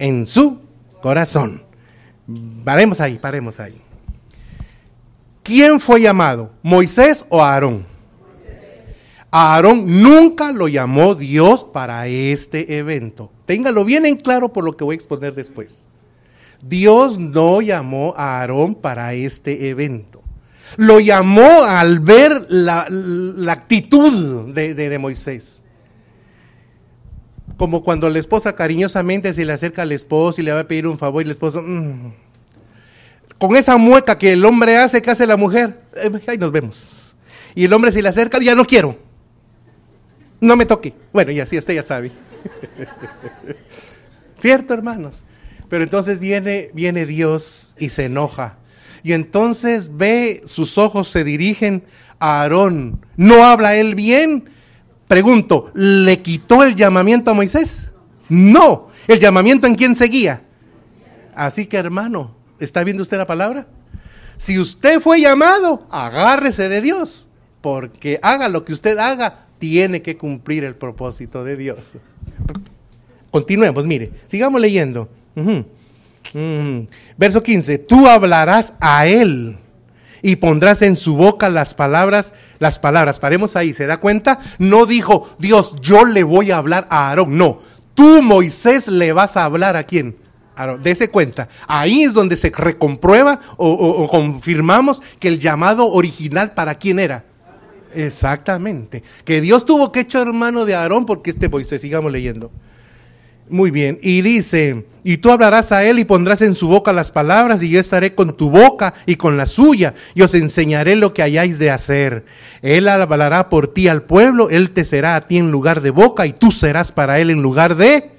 [0.00, 0.60] En su
[1.00, 1.62] corazón.
[2.64, 3.80] Paremos ahí, paremos ahí.
[5.46, 6.50] ¿Quién fue llamado?
[6.60, 7.86] ¿Moisés o Aarón?
[9.30, 13.30] A Aarón nunca lo llamó Dios para este evento.
[13.44, 15.86] Téngalo bien en claro por lo que voy a exponer después.
[16.60, 20.20] Dios no llamó a Aarón para este evento.
[20.78, 25.62] Lo llamó al ver la, la actitud de, Moisés.
[27.56, 30.88] Como cuando la esposa cariñosamente se le acerca al esposo y le va a pedir
[30.88, 31.62] un favor y el esposo...
[31.62, 32.25] Mmm,
[33.38, 37.14] con esa mueca que el hombre hace, que hace la mujer, eh, ahí nos vemos.
[37.54, 39.06] Y el hombre se le acerca, ya no quiero
[40.40, 40.94] no me toque.
[41.12, 42.12] Bueno, y así usted ya sabe.
[44.38, 45.24] ¿Cierto, hermanos?
[45.68, 48.58] Pero entonces viene, viene Dios y se enoja.
[49.02, 51.84] Y entonces ve, sus ojos se dirigen
[52.18, 53.04] a Aarón.
[53.16, 54.50] ¿No habla él bien?
[55.08, 57.92] Pregunto, ¿le quitó el llamamiento a Moisés?
[58.28, 58.88] No.
[59.06, 60.42] ¿El llamamiento en quién seguía?
[61.34, 63.66] Así que, hermano, ¿está viendo usted la palabra?
[64.38, 67.26] Si usted fue llamado, agárrese de Dios.
[67.60, 71.94] Porque haga lo que usted haga, tiene que cumplir el propósito de Dios.
[73.30, 75.08] Continuemos, mire, sigamos leyendo.
[77.16, 79.58] Verso 15, tú hablarás a él
[80.22, 83.20] y pondrás en su boca las palabras, las palabras.
[83.20, 84.38] Paremos ahí, ¿se da cuenta?
[84.58, 87.36] No dijo, Dios, yo le voy a hablar a Aarón.
[87.36, 87.60] No,
[87.94, 90.16] tú Moisés le vas a hablar a quién?
[90.82, 91.48] Dese cuenta.
[91.68, 97.24] Ahí es donde se recomprueba o, o confirmamos que el llamado original para quién era.
[97.94, 99.02] Exactamente.
[99.24, 102.50] Que Dios tuvo que echar mano de Aarón porque este Moisés, sigamos leyendo.
[103.48, 107.12] Muy bien, y dice, y tú hablarás a él y pondrás en su boca las
[107.12, 111.14] palabras, y yo estaré con tu boca y con la suya, y os enseñaré lo
[111.14, 112.24] que hayáis de hacer.
[112.60, 116.26] Él hablará por ti al pueblo, él te será a ti en lugar de boca,
[116.26, 118.15] y tú serás para él en lugar de...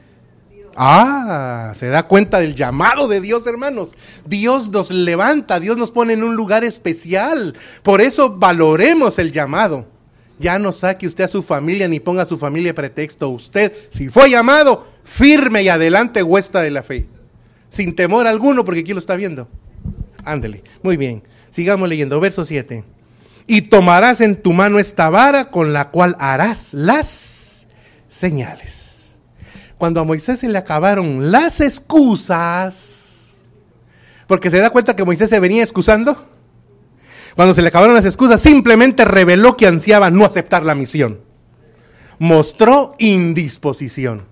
[0.80, 3.90] Ah, se da cuenta del llamado de Dios, hermanos.
[4.28, 7.56] Dios nos levanta, Dios nos pone en un lugar especial.
[7.82, 9.88] Por eso valoremos el llamado.
[10.38, 13.30] Ya no saque usted a su familia ni ponga a su familia pretexto.
[13.30, 17.08] Usted, si fue llamado, firme y adelante, huesta de la fe.
[17.70, 19.48] Sin temor alguno, porque aquí lo está viendo.
[20.26, 20.64] Ándele.
[20.84, 21.24] Muy bien.
[21.50, 22.20] Sigamos leyendo.
[22.20, 22.84] Verso 7.
[23.48, 27.66] Y tomarás en tu mano esta vara con la cual harás las
[28.10, 28.87] señales.
[29.78, 33.38] Cuando a Moisés se le acabaron las excusas,
[34.28, 36.38] porque se da cuenta que Moisés se venía excusando
[37.38, 41.20] cuando se le acabaron las excusas, simplemente reveló que ansiaba no aceptar la misión.
[42.18, 44.26] Mostró indisposición.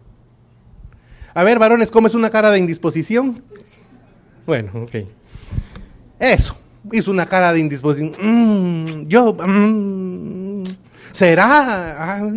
[1.36, 3.44] A ver, varones, ¿cómo es una cara de indisposición?
[4.48, 5.06] Bueno, ok.
[6.20, 6.58] Eso,
[6.92, 8.16] hizo una cara de indisposición.
[8.20, 10.64] Mm, yo, mm,
[11.12, 12.16] ¿será?
[12.16, 12.28] Ah,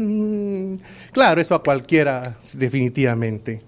[1.19, 3.61] claro, eso a cualquiera, definitivamente.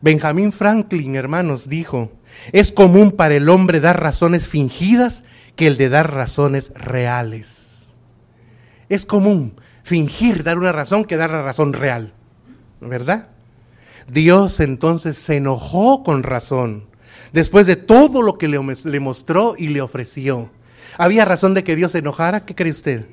[0.00, 2.10] Benjamín Franklin, hermanos, dijo,
[2.50, 5.22] es común para el hombre dar razones fingidas
[5.54, 7.96] que el de dar razones reales.
[8.88, 9.54] Es común
[9.84, 12.14] fingir dar una razón que dar la razón real,
[12.80, 13.28] ¿verdad?
[14.10, 16.88] Dios entonces se enojó con razón,
[17.32, 20.50] después de todo lo que le, le mostró y le ofreció.
[20.98, 22.44] ¿Había razón de que Dios se enojara?
[22.44, 23.06] ¿Qué cree usted?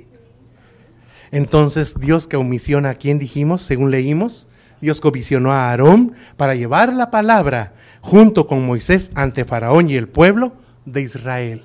[1.33, 4.45] Entonces Dios que omisiona a quién dijimos, según leímos,
[4.81, 10.07] Dios comisionó a Aarón para llevar la palabra junto con Moisés ante Faraón y el
[10.07, 10.53] pueblo
[10.85, 11.63] de Israel.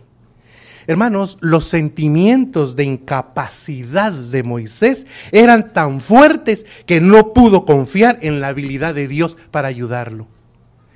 [0.86, 8.40] Hermanos, los sentimientos de incapacidad de Moisés eran tan fuertes que no pudo confiar en
[8.40, 10.28] la habilidad de Dios para ayudarlo.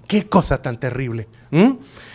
[0.09, 1.29] Qué cosa tan terrible.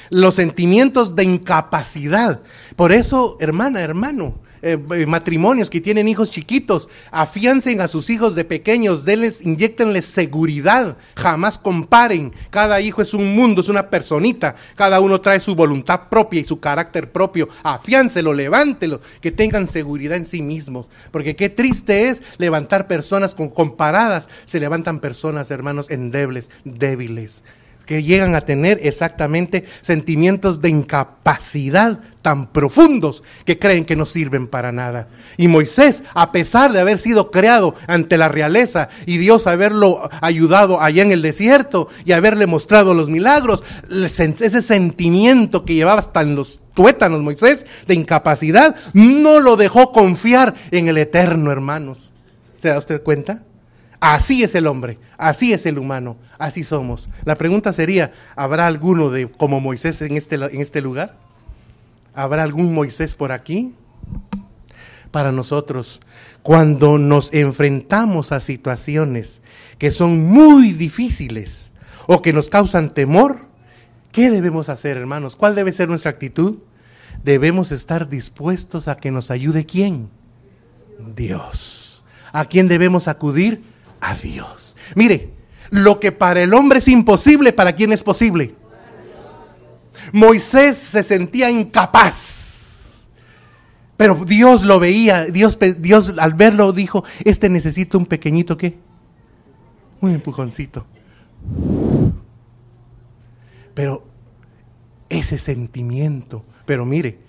[0.10, 2.42] Los sentimientos de incapacidad.
[2.76, 8.44] Por eso, hermana, hermano, eh, matrimonios que tienen hijos chiquitos, afiancen a sus hijos de
[8.44, 12.34] pequeños, denles, inyectenles seguridad, jamás comparen.
[12.50, 16.46] Cada hijo es un mundo, es una personita, cada uno trae su voluntad propia y
[16.46, 17.48] su carácter propio.
[17.62, 20.90] Afiáncelo, levántelo, que tengan seguridad en sí mismos.
[21.12, 27.44] Porque qué triste es levantar personas con comparadas, se levantan personas, hermanos, endebles, débiles
[27.88, 34.48] que llegan a tener exactamente sentimientos de incapacidad tan profundos que creen que no sirven
[34.48, 35.08] para nada.
[35.38, 40.82] Y Moisés, a pesar de haber sido creado ante la realeza y Dios haberlo ayudado
[40.82, 46.36] allá en el desierto y haberle mostrado los milagros, ese sentimiento que llevaba hasta en
[46.36, 52.12] los tuétanos Moisés de incapacidad, no lo dejó confiar en el eterno, hermanos.
[52.58, 53.44] ¿Se da usted cuenta?
[54.00, 57.10] Así es el hombre, así es el humano, así somos.
[57.26, 61.16] La pregunta sería, ¿habrá alguno de como Moisés en este, en este lugar?
[62.14, 63.74] ¿Habrá algún Moisés por aquí?
[65.10, 66.00] Para nosotros,
[66.44, 69.42] cuando nos enfrentamos a situaciones
[69.80, 71.72] que son muy difíciles
[72.06, 73.48] o que nos causan temor,
[74.12, 75.36] ¿qué debemos hacer, hermanos?
[75.36, 76.58] ¿Cuál debe ser nuestra actitud?
[77.24, 80.10] Debemos estar dispuestos a que nos ayude quién?
[81.16, 82.04] Dios.
[82.32, 83.64] ¿A quién debemos acudir?
[84.02, 84.76] A Dios.
[84.96, 85.34] Mire,
[85.70, 88.56] lo que para el hombre es imposible, ¿para quién es posible?
[90.14, 93.08] Moisés se sentía incapaz.
[93.98, 98.78] Pero Dios lo veía, Dios, Dios al verlo dijo, este necesita un pequeñito qué?
[100.02, 100.86] Un empujoncito.
[103.74, 104.06] Pero
[105.10, 107.20] ese sentimiento, pero mire,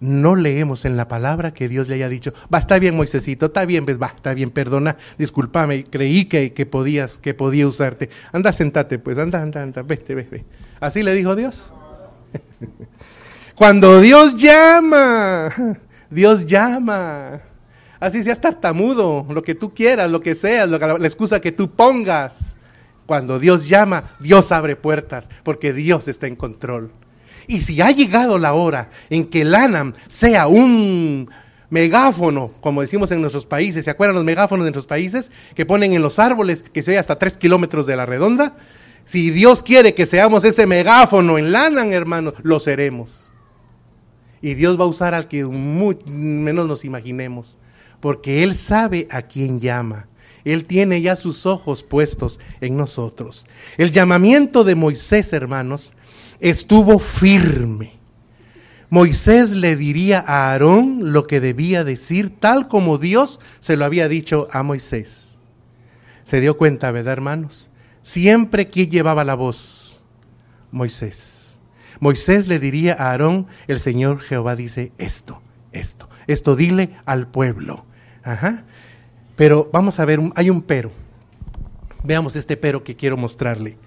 [0.00, 3.64] no leemos en la palabra que Dios le haya dicho, va, está bien, Moisésito, está
[3.64, 8.08] bien, va, está bien, perdona, discúlpame, creí que, que, podías, que podía usarte.
[8.32, 10.44] Anda, sentate, pues, anda, anda, anda, vete, vete.
[10.80, 11.72] Así le dijo Dios.
[13.54, 15.52] Cuando Dios llama,
[16.10, 17.40] Dios llama.
[17.98, 22.56] Así seas tartamudo, lo que tú quieras, lo que seas, la excusa que tú pongas.
[23.06, 26.92] Cuando Dios llama, Dios abre puertas, porque Dios está en control.
[27.48, 29.56] Y si ha llegado la hora en que el
[30.06, 31.28] sea un
[31.70, 35.94] megáfono, como decimos en nuestros países, ¿se acuerdan los megáfonos de nuestros países que ponen
[35.94, 38.54] en los árboles que se oye hasta tres kilómetros de la redonda?
[39.06, 43.30] Si Dios quiere que seamos ese megáfono en LANAM, hermanos, lo seremos.
[44.42, 47.56] Y Dios va a usar al que menos nos imaginemos,
[48.00, 50.08] porque Él sabe a quién llama.
[50.44, 53.46] Él tiene ya sus ojos puestos en nosotros.
[53.78, 55.94] El llamamiento de Moisés, hermanos,
[56.40, 57.98] estuvo firme.
[58.90, 64.08] Moisés le diría a Aarón lo que debía decir, tal como Dios se lo había
[64.08, 65.38] dicho a Moisés.
[66.24, 67.68] Se dio cuenta, ¿verdad, hermanos?
[68.02, 70.00] Siempre quien llevaba la voz,
[70.70, 71.58] Moisés.
[72.00, 77.84] Moisés le diría a Aarón, el Señor Jehová dice esto, esto, esto dile al pueblo.
[78.22, 78.64] Ajá.
[79.36, 80.90] Pero vamos a ver, hay un pero.
[82.04, 83.78] Veamos este pero que quiero mostrarle.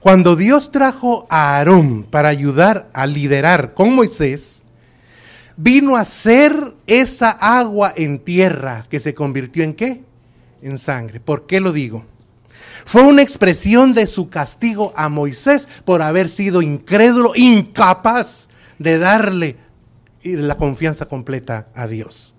[0.00, 4.62] Cuando Dios trajo a Aarón para ayudar a liderar con Moisés,
[5.58, 10.02] vino a ser esa agua en tierra que se convirtió en qué?
[10.62, 11.20] En sangre.
[11.20, 12.06] ¿Por qué lo digo?
[12.86, 18.48] Fue una expresión de su castigo a Moisés por haber sido incrédulo, incapaz
[18.78, 19.56] de darle
[20.22, 22.32] la confianza completa a Dios.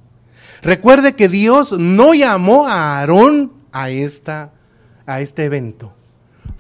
[0.64, 4.52] Recuerde que Dios no llamó a Aarón a, esta,
[5.06, 5.94] a este evento.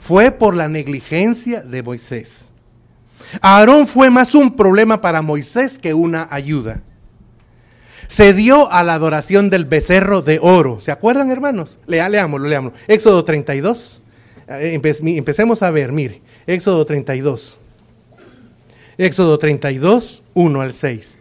[0.01, 2.45] Fue por la negligencia de Moisés.
[3.39, 6.81] Aarón fue más un problema para Moisés que una ayuda.
[8.07, 10.79] Se dio a la adoración del becerro de oro.
[10.79, 11.77] ¿Se acuerdan, hermanos?
[11.85, 12.79] Lea, leámoslo, leámoslo.
[12.87, 14.01] Éxodo 32.
[14.47, 16.23] Eh, empecemos a ver, mire.
[16.47, 17.59] Éxodo 32.
[18.97, 21.19] Éxodo 32, 1 al 6.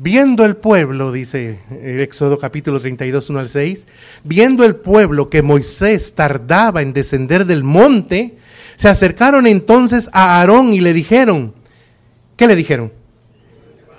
[0.00, 3.88] Viendo el pueblo, dice el Éxodo capítulo 32, 1 al 6,
[4.22, 8.36] viendo el pueblo que Moisés tardaba en descender del monte,
[8.76, 11.52] se acercaron entonces a Aarón y le dijeron,
[12.36, 12.92] ¿qué le dijeron?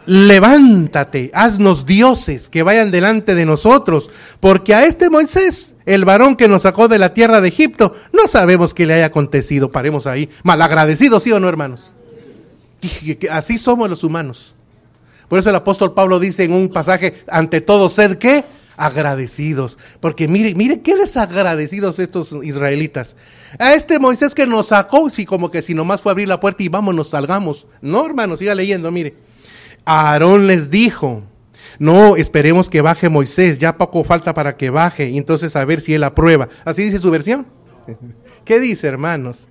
[0.05, 6.47] Levántate, haznos dioses que vayan delante de nosotros, porque a este Moisés, el varón que
[6.47, 9.69] nos sacó de la tierra de Egipto, no sabemos qué le haya acontecido.
[9.69, 11.91] Paremos ahí, malagradecidos, ¿sí o no, hermanos?
[13.29, 14.55] Así somos los humanos.
[15.29, 18.43] Por eso el apóstol Pablo dice en un pasaje, ante todo, sed qué?
[18.75, 19.77] Agradecidos.
[19.99, 23.15] Porque mire, mire qué desagradecidos estos israelitas.
[23.59, 26.39] A este Moisés que nos sacó, si como que si nomás fue a abrir la
[26.39, 27.67] puerta y vámonos, salgamos.
[27.81, 29.15] No, hermano, siga leyendo, mire.
[29.85, 31.23] Aarón les dijo,
[31.77, 35.81] no, esperemos que baje Moisés, ya poco falta para que baje, y entonces a ver
[35.81, 36.49] si él aprueba.
[36.65, 37.45] Así dice su versión.
[38.45, 39.47] ¿Qué dice, hermanos?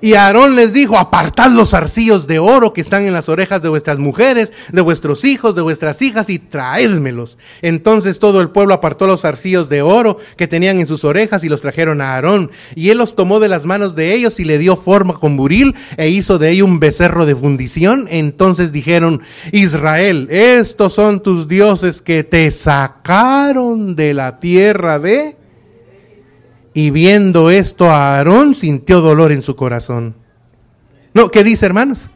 [0.00, 3.68] Y Aarón les dijo, apartad los arcillos de oro que están en las orejas de
[3.68, 7.38] vuestras mujeres, de vuestros hijos, de vuestras hijas, y traédmelos.
[7.62, 11.48] Entonces todo el pueblo apartó los arcillos de oro que tenían en sus orejas y
[11.48, 12.50] los trajeron a Aarón.
[12.74, 15.74] Y él los tomó de las manos de ellos y le dio forma con buril
[15.96, 18.06] e hizo de ello un becerro de fundición.
[18.10, 19.22] Entonces dijeron,
[19.52, 25.39] Israel, estos son tus dioses que te sacaron de la tierra de
[26.72, 30.14] y viendo esto, Aarón sintió dolor en su corazón.
[31.14, 32.10] No, ¿qué dice, hermanos?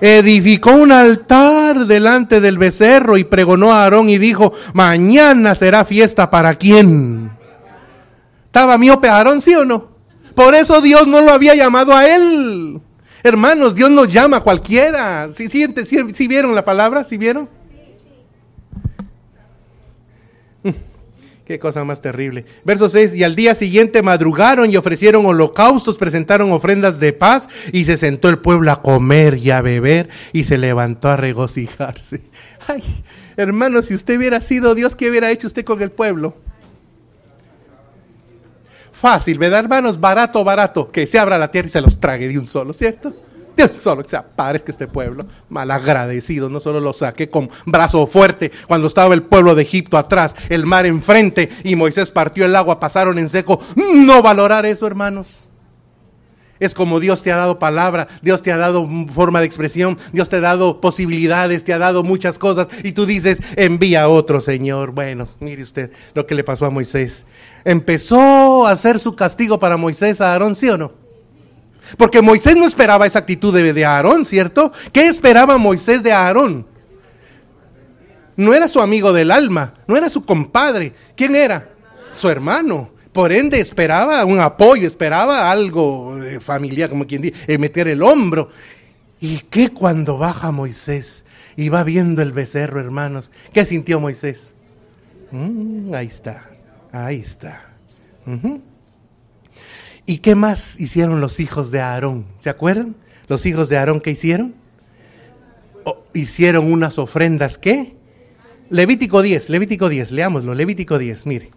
[0.00, 6.30] Edificó un altar delante del becerro y pregonó a Aarón y dijo, mañana será fiesta
[6.30, 7.30] para quién.
[8.46, 9.90] ¿Estaba miope Aarón, sí o no?
[10.34, 12.80] Por eso Dios no lo había llamado a él.
[13.22, 15.28] Hermanos, Dios nos llama a cualquiera.
[15.30, 17.04] ¿Sí, sí vieron la palabra?
[17.04, 17.48] ¿Sí vieron?
[21.50, 22.44] Qué cosa más terrible.
[22.64, 27.86] Verso 6, y al día siguiente madrugaron y ofrecieron holocaustos, presentaron ofrendas de paz y
[27.86, 32.20] se sentó el pueblo a comer y a beber y se levantó a regocijarse.
[32.68, 32.84] Ay,
[33.36, 36.36] hermano, si usted hubiera sido Dios, ¿qué hubiera hecho usted con el pueblo?
[38.92, 39.98] Fácil, ¿verdad, hermanos?
[39.98, 43.12] Barato, barato, que se abra la tierra y se los trague de un solo, ¿cierto?
[43.76, 44.26] solo que sea
[44.64, 49.54] que este pueblo, malagradecido, no solo lo saqué con brazo fuerte cuando estaba el pueblo
[49.54, 53.60] de Egipto atrás, el mar enfrente y Moisés partió el agua, pasaron en seco.
[53.94, 55.28] No valorar eso, hermanos.
[56.60, 60.28] Es como Dios te ha dado palabra, Dios te ha dado forma de expresión, Dios
[60.28, 64.42] te ha dado posibilidades, te ha dado muchas cosas y tú dices, envía a otro
[64.42, 64.92] Señor.
[64.92, 67.24] Bueno, mire usted lo que le pasó a Moisés.
[67.64, 70.92] Empezó a hacer su castigo para Moisés a Aarón, ¿sí o no?
[71.96, 74.72] Porque Moisés no esperaba esa actitud de, Aarón, ¿cierto?
[74.92, 76.66] ¿Qué esperaba Moisés de Aarón?
[78.36, 80.94] No era su amigo del alma, no era su compadre.
[81.16, 81.70] ¿Quién era?
[82.12, 82.90] Su hermano.
[83.12, 88.02] Por ende, esperaba un apoyo, esperaba algo de familia, como quien dice, eh, meter el
[88.02, 88.48] hombro.
[89.20, 91.24] ¿Y qué cuando baja Moisés
[91.56, 93.30] y va viendo el becerro, hermanos?
[93.52, 94.54] ¿Qué sintió Moisés?
[95.32, 96.50] Mm, ahí está,
[96.92, 97.62] ahí está.
[100.10, 102.26] ¿Y qué más hicieron los hijos de Aarón?
[102.36, 102.96] ¿Se acuerdan?
[103.28, 104.56] Los hijos de Aarón, ¿qué hicieron?
[106.12, 107.94] hicieron unas ofrendas, ¿qué?
[108.70, 111.50] Levítico 10, Levítico 10, leámoslo, Levítico 10, mire,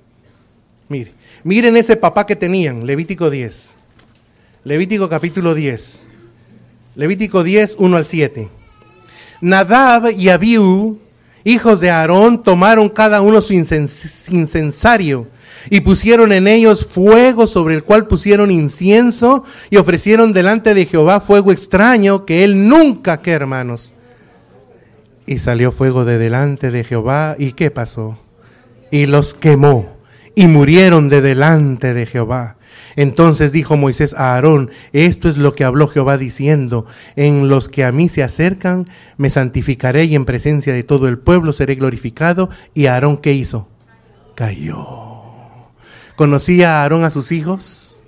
[0.87, 3.71] mire, miren ese papá que tenían, Levítico 10,
[4.65, 6.03] Levítico capítulo 10,
[6.95, 8.49] Levítico 10, 1 al 7.
[9.41, 10.99] Nadab y Abiú,
[11.43, 15.27] hijos de Aarón, tomaron cada uno su incensario
[15.69, 21.19] y pusieron en ellos fuego sobre el cual pusieron incienso y ofrecieron delante de Jehová
[21.21, 23.93] fuego extraño que él nunca, que hermanos.
[25.25, 28.19] Y salió fuego de delante de Jehová y ¿qué pasó?
[28.91, 29.93] Y los quemó
[30.35, 32.57] y murieron de delante de Jehová.
[32.95, 37.83] Entonces dijo Moisés a Aarón, esto es lo que habló Jehová diciendo, en los que
[37.83, 38.85] a mí se acercan,
[39.17, 42.49] me santificaré y en presencia de todo el pueblo seré glorificado.
[42.73, 43.67] ¿Y Aarón qué hizo?
[44.35, 44.77] Cayó.
[46.15, 48.01] ¿Conocía a Aarón a sus hijos?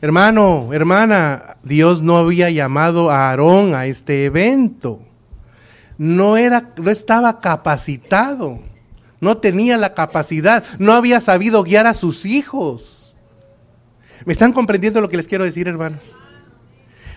[0.00, 5.00] Hermano, hermana, Dios no había llamado a Aarón a este evento.
[5.98, 8.60] No era, no estaba capacitado.
[9.20, 13.01] No tenía la capacidad, no había sabido guiar a sus hijos.
[14.24, 16.16] ¿Me están comprendiendo lo que les quiero decir, hermanos?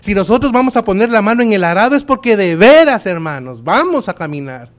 [0.02, 3.64] Si nosotros vamos a poner la mano en el arado es porque de veras, hermanos,
[3.64, 4.70] vamos a caminar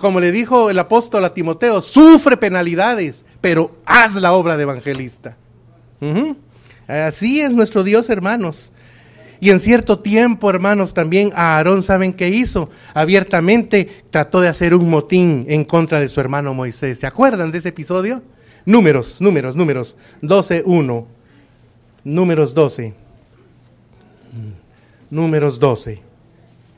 [0.00, 5.36] como le dijo el apóstol a Timoteo, sufre penalidades, pero haz la obra de evangelista.
[6.86, 8.72] Así es nuestro Dios, hermanos.
[9.40, 12.70] Y en cierto tiempo, hermanos, también a Aarón, ¿saben qué hizo?
[12.92, 16.98] Abiertamente trató de hacer un motín en contra de su hermano Moisés.
[16.98, 18.22] ¿Se acuerdan de ese episodio?
[18.68, 19.96] Números, números, números.
[20.20, 21.06] 12, 1.
[22.04, 22.92] Números 12.
[25.08, 26.02] Números 12.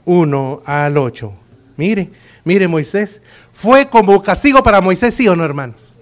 [0.04, 1.32] 1 al 8.
[1.76, 2.10] Mire,
[2.44, 3.20] mire Moisés.
[3.52, 5.92] Fue como castigo para Moisés, sí o no, hermanos.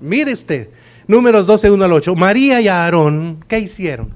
[0.00, 0.68] Mire usted.
[1.06, 2.16] Números 12, 1 al 8.
[2.16, 4.10] María y Aarón, ¿qué hicieron?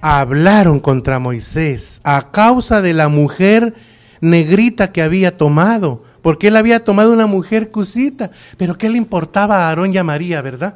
[0.00, 3.74] Hablaron contra Moisés a causa de la mujer
[4.20, 6.02] negrita que había tomado.
[6.26, 8.32] Porque él había tomado una mujer cusita.
[8.56, 10.74] Pero ¿qué le importaba a Aarón y a María, verdad?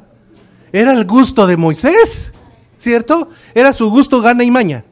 [0.71, 2.31] Era el gusto de Moisés,
[2.77, 3.27] ¿cierto?
[3.53, 4.85] Era su gusto, gana y maña.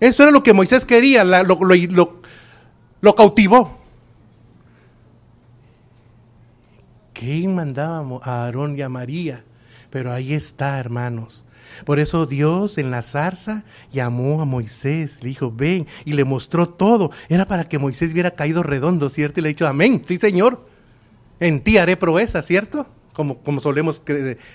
[0.00, 1.58] Eso era lo que Moisés quería, lo,
[3.02, 3.78] lo, cautivó.
[7.12, 9.44] ¿Quién mandaba a Aarón y a María?
[9.90, 11.44] Pero ahí está, hermanos.
[11.84, 16.68] Por eso Dios en la zarza llamó a Moisés, le dijo, ven, y le mostró
[16.68, 17.10] todo.
[17.28, 19.40] Era para que Moisés hubiera caído redondo, ¿cierto?
[19.40, 20.66] Y le ha dicho, amén, sí, Señor.
[21.40, 22.86] En ti haré proeza, ¿cierto?
[23.12, 24.02] Como, como solemos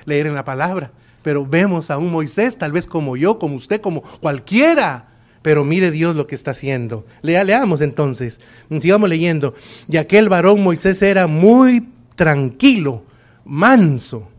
[0.06, 0.92] leer en la palabra.
[1.24, 5.10] Pero vemos a un Moisés, tal vez como yo, como usted, como cualquiera,
[5.42, 7.06] pero mire Dios lo que está haciendo.
[7.22, 8.40] Lea, leamos entonces,
[8.82, 9.56] sigamos leyendo.
[9.88, 13.04] Y aquel varón Moisés era muy tranquilo,
[13.46, 14.30] manso,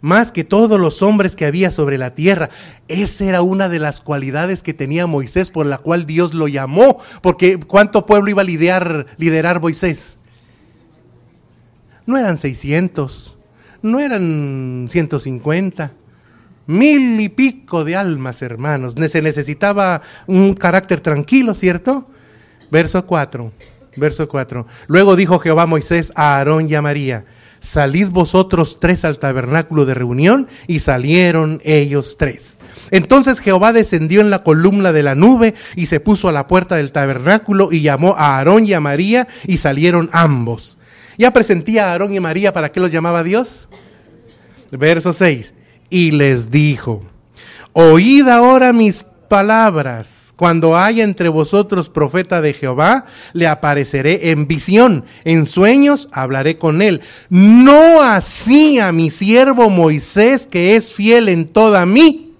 [0.00, 2.50] más que todos los hombres que había sobre la tierra.
[2.88, 6.98] Esa era una de las cualidades que tenía Moisés por la cual Dios lo llamó,
[7.22, 10.18] porque ¿cuánto pueblo iba a liderar, Moisés?
[12.06, 13.36] No eran 600,
[13.82, 15.92] no eran 150
[16.66, 18.94] mil y pico de almas, hermanos.
[19.08, 22.08] Se necesitaba un carácter tranquilo, ¿cierto?
[22.70, 23.52] Verso 4,
[23.96, 24.66] verso 4.
[24.86, 27.24] Luego dijo Jehová Moisés a Aarón y a María,
[27.60, 32.58] salid vosotros tres al tabernáculo de reunión, y salieron ellos tres.
[32.90, 36.76] Entonces Jehová descendió en la columna de la nube y se puso a la puerta
[36.76, 40.78] del tabernáculo y llamó a Aarón y a María y salieron ambos.
[41.18, 43.68] Ya presentía a Aarón y María, ¿para qué los llamaba Dios?
[44.72, 45.54] Verso 6
[45.90, 47.02] y les dijo,
[47.72, 50.29] oíd ahora mis palabras.
[50.40, 56.80] Cuando haya entre vosotros profeta de Jehová, le apareceré en visión, en sueños hablaré con
[56.80, 57.02] él.
[57.28, 62.36] No así a mi siervo Moisés, que es fiel en toda mí.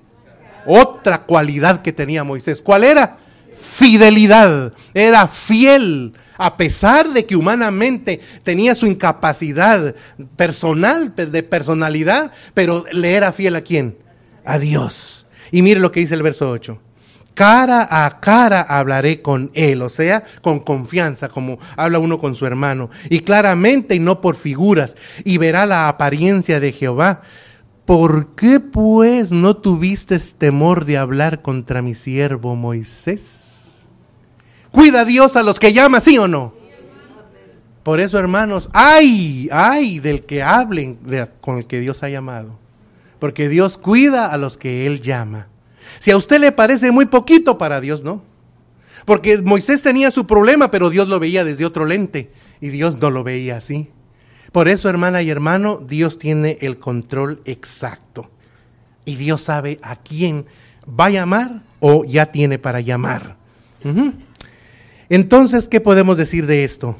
[0.65, 3.19] Otra cualidad que tenía Moisés, ¿cuál era?
[3.53, 4.73] Fidelidad.
[4.95, 9.95] Era fiel a pesar de que humanamente tenía su incapacidad
[10.37, 13.99] personal, de personalidad, pero le era fiel a quién?
[14.47, 15.27] A Dios.
[15.53, 16.81] Y mire lo que dice el verso 8
[17.35, 22.47] cara a cara hablaré con él, o sea, con confianza, como habla uno con su
[22.47, 27.23] hermano, y claramente y no por figuras, y verá la apariencia de Jehová.
[27.85, 33.89] ¿Por qué pues no tuviste temor de hablar contra mi siervo Moisés?
[34.71, 36.55] ¿Cuida Dios a los que llama, sí o no?
[37.83, 40.99] Por eso, hermanos, ay, ay del que hablen
[41.41, 42.59] con el que Dios ha llamado.
[43.19, 45.49] Porque Dios cuida a los que Él llama.
[45.99, 48.23] Si a usted le parece muy poquito, para Dios no.
[49.05, 52.31] Porque Moisés tenía su problema, pero Dios lo veía desde otro lente.
[52.61, 53.91] Y Dios no lo veía así.
[54.53, 58.31] Por eso, hermana y hermano, Dios tiene el control exacto.
[59.05, 60.47] Y Dios sabe a quién
[60.89, 63.37] va a llamar o ya tiene para llamar.
[65.09, 66.97] Entonces, ¿qué podemos decir de esto?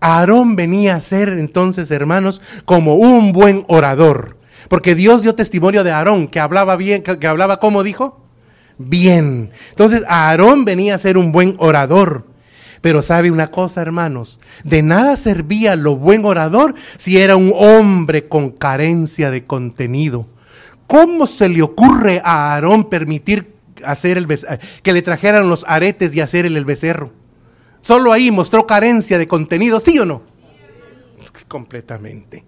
[0.00, 4.38] Aarón venía a ser entonces, hermanos, como un buen orador.
[4.68, 8.21] Porque Dios dio testimonio de Aarón, que hablaba bien, que, hablaba como dijo,
[8.88, 9.50] bien.
[9.70, 12.26] Entonces Aarón venía a ser un buen orador.
[12.80, 18.26] Pero sabe una cosa, hermanos, de nada servía lo buen orador si era un hombre
[18.26, 20.26] con carencia de contenido.
[20.88, 23.54] ¿Cómo se le ocurre a Aarón permitir
[23.84, 24.26] hacer el
[24.82, 27.12] que le trajeran los aretes y hacer el becerro?
[27.80, 30.22] Solo ahí mostró carencia de contenido, ¿sí o no?
[31.46, 32.44] Completamente.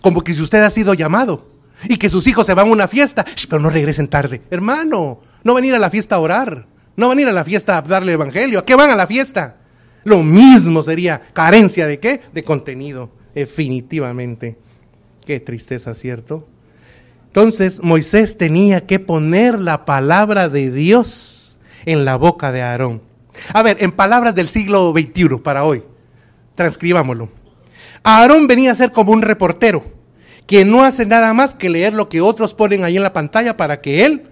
[0.00, 1.53] Como que si usted ha sido llamado
[1.88, 4.42] y que sus hijos se van a una fiesta, pero no regresen tarde.
[4.50, 6.66] Hermano, no van a ir a la fiesta a orar,
[6.96, 8.58] no van a ir a la fiesta a darle evangelio.
[8.58, 9.56] ¿A qué van a la fiesta?
[10.04, 12.20] Lo mismo sería carencia de qué?
[12.32, 14.58] De contenido, definitivamente.
[15.24, 16.46] Qué tristeza, ¿cierto?
[17.26, 23.02] Entonces Moisés tenía que poner la palabra de Dios en la boca de Aarón.
[23.52, 25.82] A ver, en palabras del siglo XXI para hoy,
[26.54, 27.30] transcribámoslo.
[28.04, 29.84] Aarón venía a ser como un reportero
[30.46, 33.56] que no hace nada más que leer lo que otros ponen ahí en la pantalla
[33.56, 34.24] para que él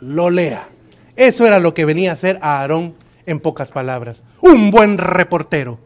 [0.00, 0.68] lo lea.
[1.16, 2.94] Eso era lo que venía a hacer Aarón
[3.26, 4.24] en pocas palabras.
[4.40, 5.78] Un buen reportero.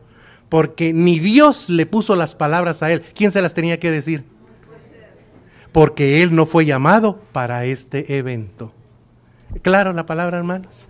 [0.48, 3.02] Porque ni Dios le puso las palabras a él.
[3.14, 4.24] ¿Quién se las tenía que decir?
[5.72, 8.72] Porque él no fue llamado para este evento.
[9.60, 10.86] ¿Claro la palabra, hermanos?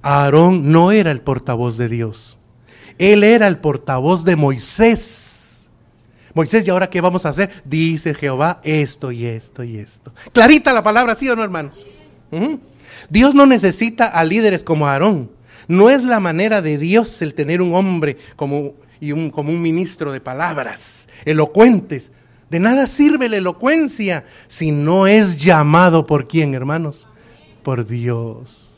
[0.00, 2.38] Aarón no era el portavoz de Dios.
[2.98, 5.27] Él era el portavoz de Moisés.
[6.38, 7.50] Moisés, ¿y ahora qué vamos a hacer?
[7.64, 10.12] Dice Jehová esto y esto y esto.
[10.32, 11.88] Clarita la palabra, ¿sí o no, hermanos?
[13.10, 15.32] Dios no necesita a líderes como Aarón.
[15.66, 19.60] No es la manera de Dios el tener un hombre como, y un, como un
[19.60, 22.12] ministro de palabras, elocuentes.
[22.50, 27.08] De nada sirve la elocuencia si no es llamado por quién, hermanos?
[27.64, 28.76] Por Dios.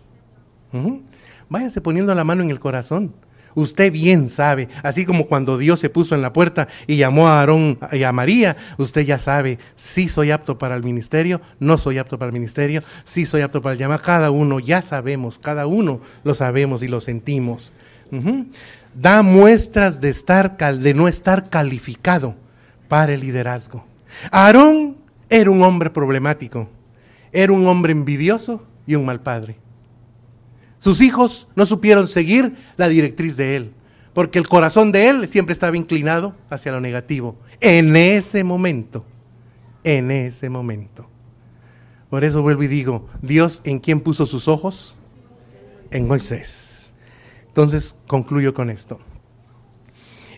[1.51, 3.13] Váyase poniendo la mano en el corazón.
[3.55, 7.41] Usted bien sabe, así como cuando Dios se puso en la puerta y llamó a
[7.41, 11.99] Aarón y a María, usted ya sabe, si soy apto para el ministerio, no soy
[11.99, 14.03] apto para el ministerio, si soy apto para el llamado.
[14.03, 17.73] Cada uno ya sabemos, cada uno lo sabemos y lo sentimos.
[18.95, 22.37] Da muestras de, estar, de no estar calificado
[22.89, 23.85] para el liderazgo.
[24.31, 24.97] Aarón
[25.29, 26.69] era un hombre problemático,
[27.33, 29.57] era un hombre envidioso y un mal padre.
[30.81, 33.73] Sus hijos no supieron seguir la directriz de él,
[34.15, 37.39] porque el corazón de él siempre estaba inclinado hacia lo negativo.
[37.61, 39.05] En ese momento,
[39.85, 41.09] en ese momento.
[42.09, 44.97] Por eso vuelvo y digo, Dios en quién puso sus ojos?
[45.91, 46.95] En Moisés.
[47.47, 48.99] Entonces concluyo con esto.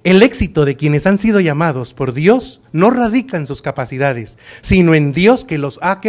[0.03, 4.95] El éxito de quienes han sido llamados por Dios no radica en sus capacidades, sino
[4.95, 6.01] en Dios que los ha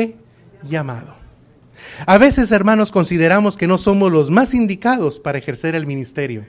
[0.64, 1.23] llamado.
[2.06, 6.46] A veces, hermanos, consideramos que no somos los más indicados para ejercer el ministerio.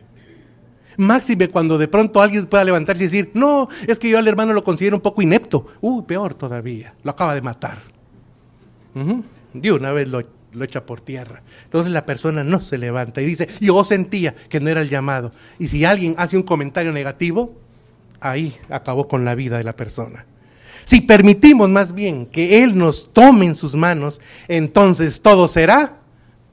[0.97, 4.53] Máxime cuando de pronto alguien pueda levantarse y decir, no, es que yo al hermano
[4.53, 5.66] lo considero un poco inepto.
[5.80, 7.78] Uh, peor todavía, lo acaba de matar.
[9.53, 10.22] De una vez lo,
[10.53, 11.43] lo echa por tierra.
[11.64, 15.32] Entonces la persona no se levanta y dice, yo sentía que no era el llamado.
[15.59, 17.55] Y si alguien hace un comentario negativo,
[18.20, 20.26] ahí acabó con la vida de la persona.
[20.85, 25.99] Si permitimos más bien que Él nos tome en sus manos, entonces todo será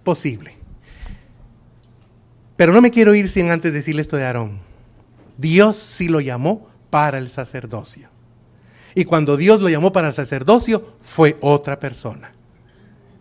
[0.03, 0.57] posible.
[2.55, 4.59] Pero no me quiero ir sin antes decirle esto de Aarón.
[5.37, 8.09] Dios sí lo llamó para el sacerdocio.
[8.93, 12.33] Y cuando Dios lo llamó para el sacerdocio, fue otra persona.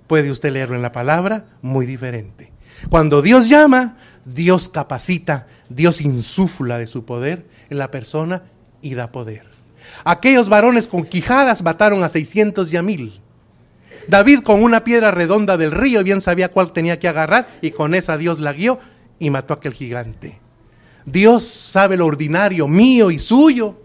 [0.07, 2.53] Puede usted leerlo en la palabra, muy diferente.
[2.89, 8.43] Cuando Dios llama, Dios capacita, Dios insufla de su poder en la persona
[8.83, 9.50] y da poder.
[10.05, 13.21] Aquellos varones con quijadas mataron a 600 y a mil.
[14.09, 17.95] David con una piedra redonda del río bien sabía cuál tenía que agarrar y con
[17.95, 18.79] esa Dios la guió
[19.19, 20.41] y mató a aquel gigante.
[21.05, 23.77] Dios sabe lo ordinario mío y suyo,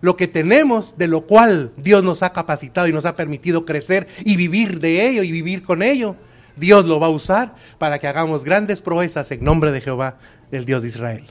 [0.00, 4.06] lo que tenemos, de lo cual Dios nos ha capacitado y nos ha permitido crecer
[4.24, 6.16] y vivir de ello y vivir con ello.
[6.56, 10.18] Dios lo va a usar para que hagamos grandes proezas en nombre de Jehová,
[10.50, 11.24] el Dios de Israel.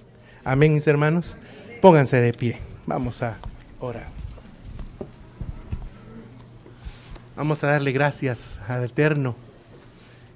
[0.43, 1.36] Amén, mis hermanos.
[1.82, 2.60] Pónganse de pie.
[2.86, 3.39] Vamos a
[7.36, 9.36] Vamos a darle gracias al Eterno.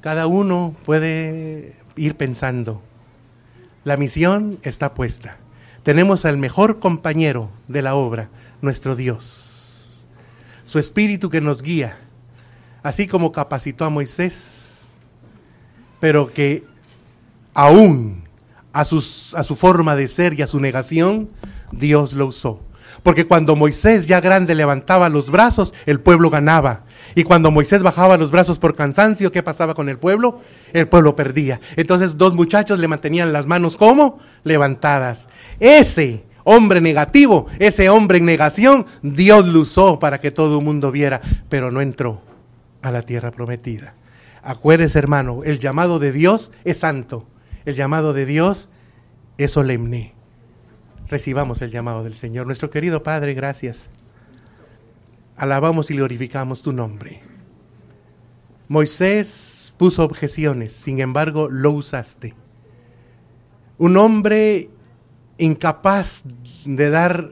[0.02, 2.82] Cada uno puede ir pensando.
[3.84, 5.38] La misión está puesta.
[5.84, 8.30] Tenemos al mejor compañero de la obra,
[8.62, 10.06] nuestro Dios.
[10.66, 11.98] Su espíritu que nos guía,
[12.84, 14.86] así como capacitó a Moisés,
[16.00, 16.64] pero que
[17.54, 18.24] aún
[18.74, 21.30] a su forma de ser y a su negación,
[21.72, 22.69] Dios lo usó
[23.04, 26.84] porque cuando Moisés ya grande levantaba los brazos, el pueblo ganaba.
[27.16, 30.40] Y cuando Moisés bajaba los brazos por cansancio, ¿qué pasaba con el pueblo?
[30.74, 31.60] El pueblo perdía.
[31.76, 35.28] Entonces dos muchachos le mantenían las manos como levantadas.
[35.60, 40.92] Ese hombre negativo, ese hombre en negación, Dios lo usó para que todo el mundo
[40.92, 42.22] viera, pero no entró
[42.82, 43.96] a la tierra prometida.
[44.42, 47.28] Acuérdese, hermano, el llamado de Dios es santo.
[47.66, 48.70] El llamado de Dios
[49.38, 50.16] es solemne.
[51.10, 52.46] Recibamos el llamado del Señor.
[52.46, 53.90] Nuestro querido Padre, gracias.
[55.36, 57.22] Alabamos y glorificamos tu nombre.
[58.68, 62.36] Moisés puso objeciones, sin embargo lo usaste.
[63.80, 64.70] Un hombre
[65.40, 66.26] incapaz
[66.66, 67.32] de dar,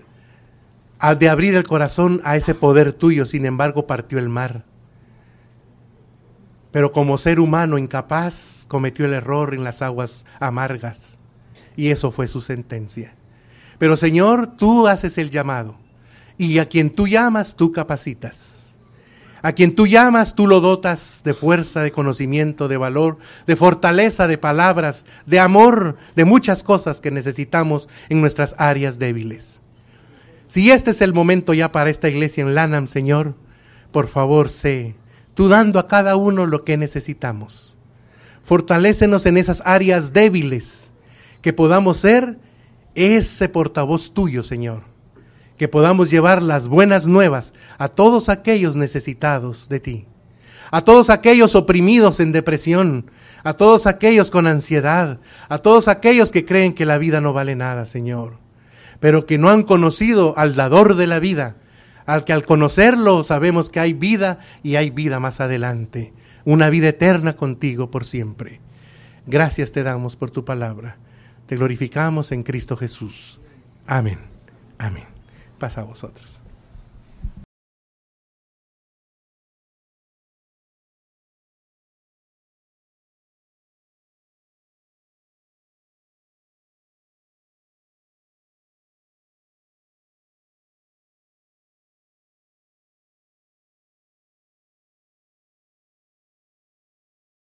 [1.19, 4.65] de abrir el corazón a ese poder tuyo, sin embargo partió el mar.
[6.71, 11.19] Pero como ser humano incapaz cometió el error en las aguas amargas.
[11.75, 13.13] Y eso fue su sentencia.
[13.78, 15.75] Pero Señor, tú haces el llamado.
[16.38, 18.75] Y a quien tú llamas, tú capacitas.
[19.41, 24.28] A quien tú llamas, tú lo dotas de fuerza, de conocimiento, de valor, de fortaleza,
[24.28, 29.61] de palabras, de amor, de muchas cosas que necesitamos en nuestras áreas débiles.
[30.47, 33.36] Si este es el momento ya para esta iglesia en Lanham, Señor,
[33.91, 34.95] por favor, sé
[35.38, 37.78] tú dando a cada uno lo que necesitamos.
[38.43, 40.91] Fortalécenos en esas áreas débiles,
[41.43, 42.39] que podamos ser
[42.97, 44.97] ese portavoz tuyo, Señor
[45.57, 50.07] que podamos llevar las buenas nuevas a todos aquellos necesitados de ti,
[50.71, 53.09] a todos aquellos oprimidos en depresión,
[53.43, 55.19] a todos aquellos con ansiedad,
[55.49, 58.37] a todos aquellos que creen que la vida no vale nada, Señor,
[58.99, 61.57] pero que no han conocido al dador de la vida,
[62.05, 66.13] al que al conocerlo sabemos que hay vida y hay vida más adelante,
[66.45, 68.61] una vida eterna contigo por siempre.
[69.25, 70.97] Gracias te damos por tu palabra.
[71.47, 73.39] Te glorificamos en Cristo Jesús.
[73.87, 74.19] Amén.
[74.77, 75.17] Amén
[75.57, 76.36] pasa a vosotros.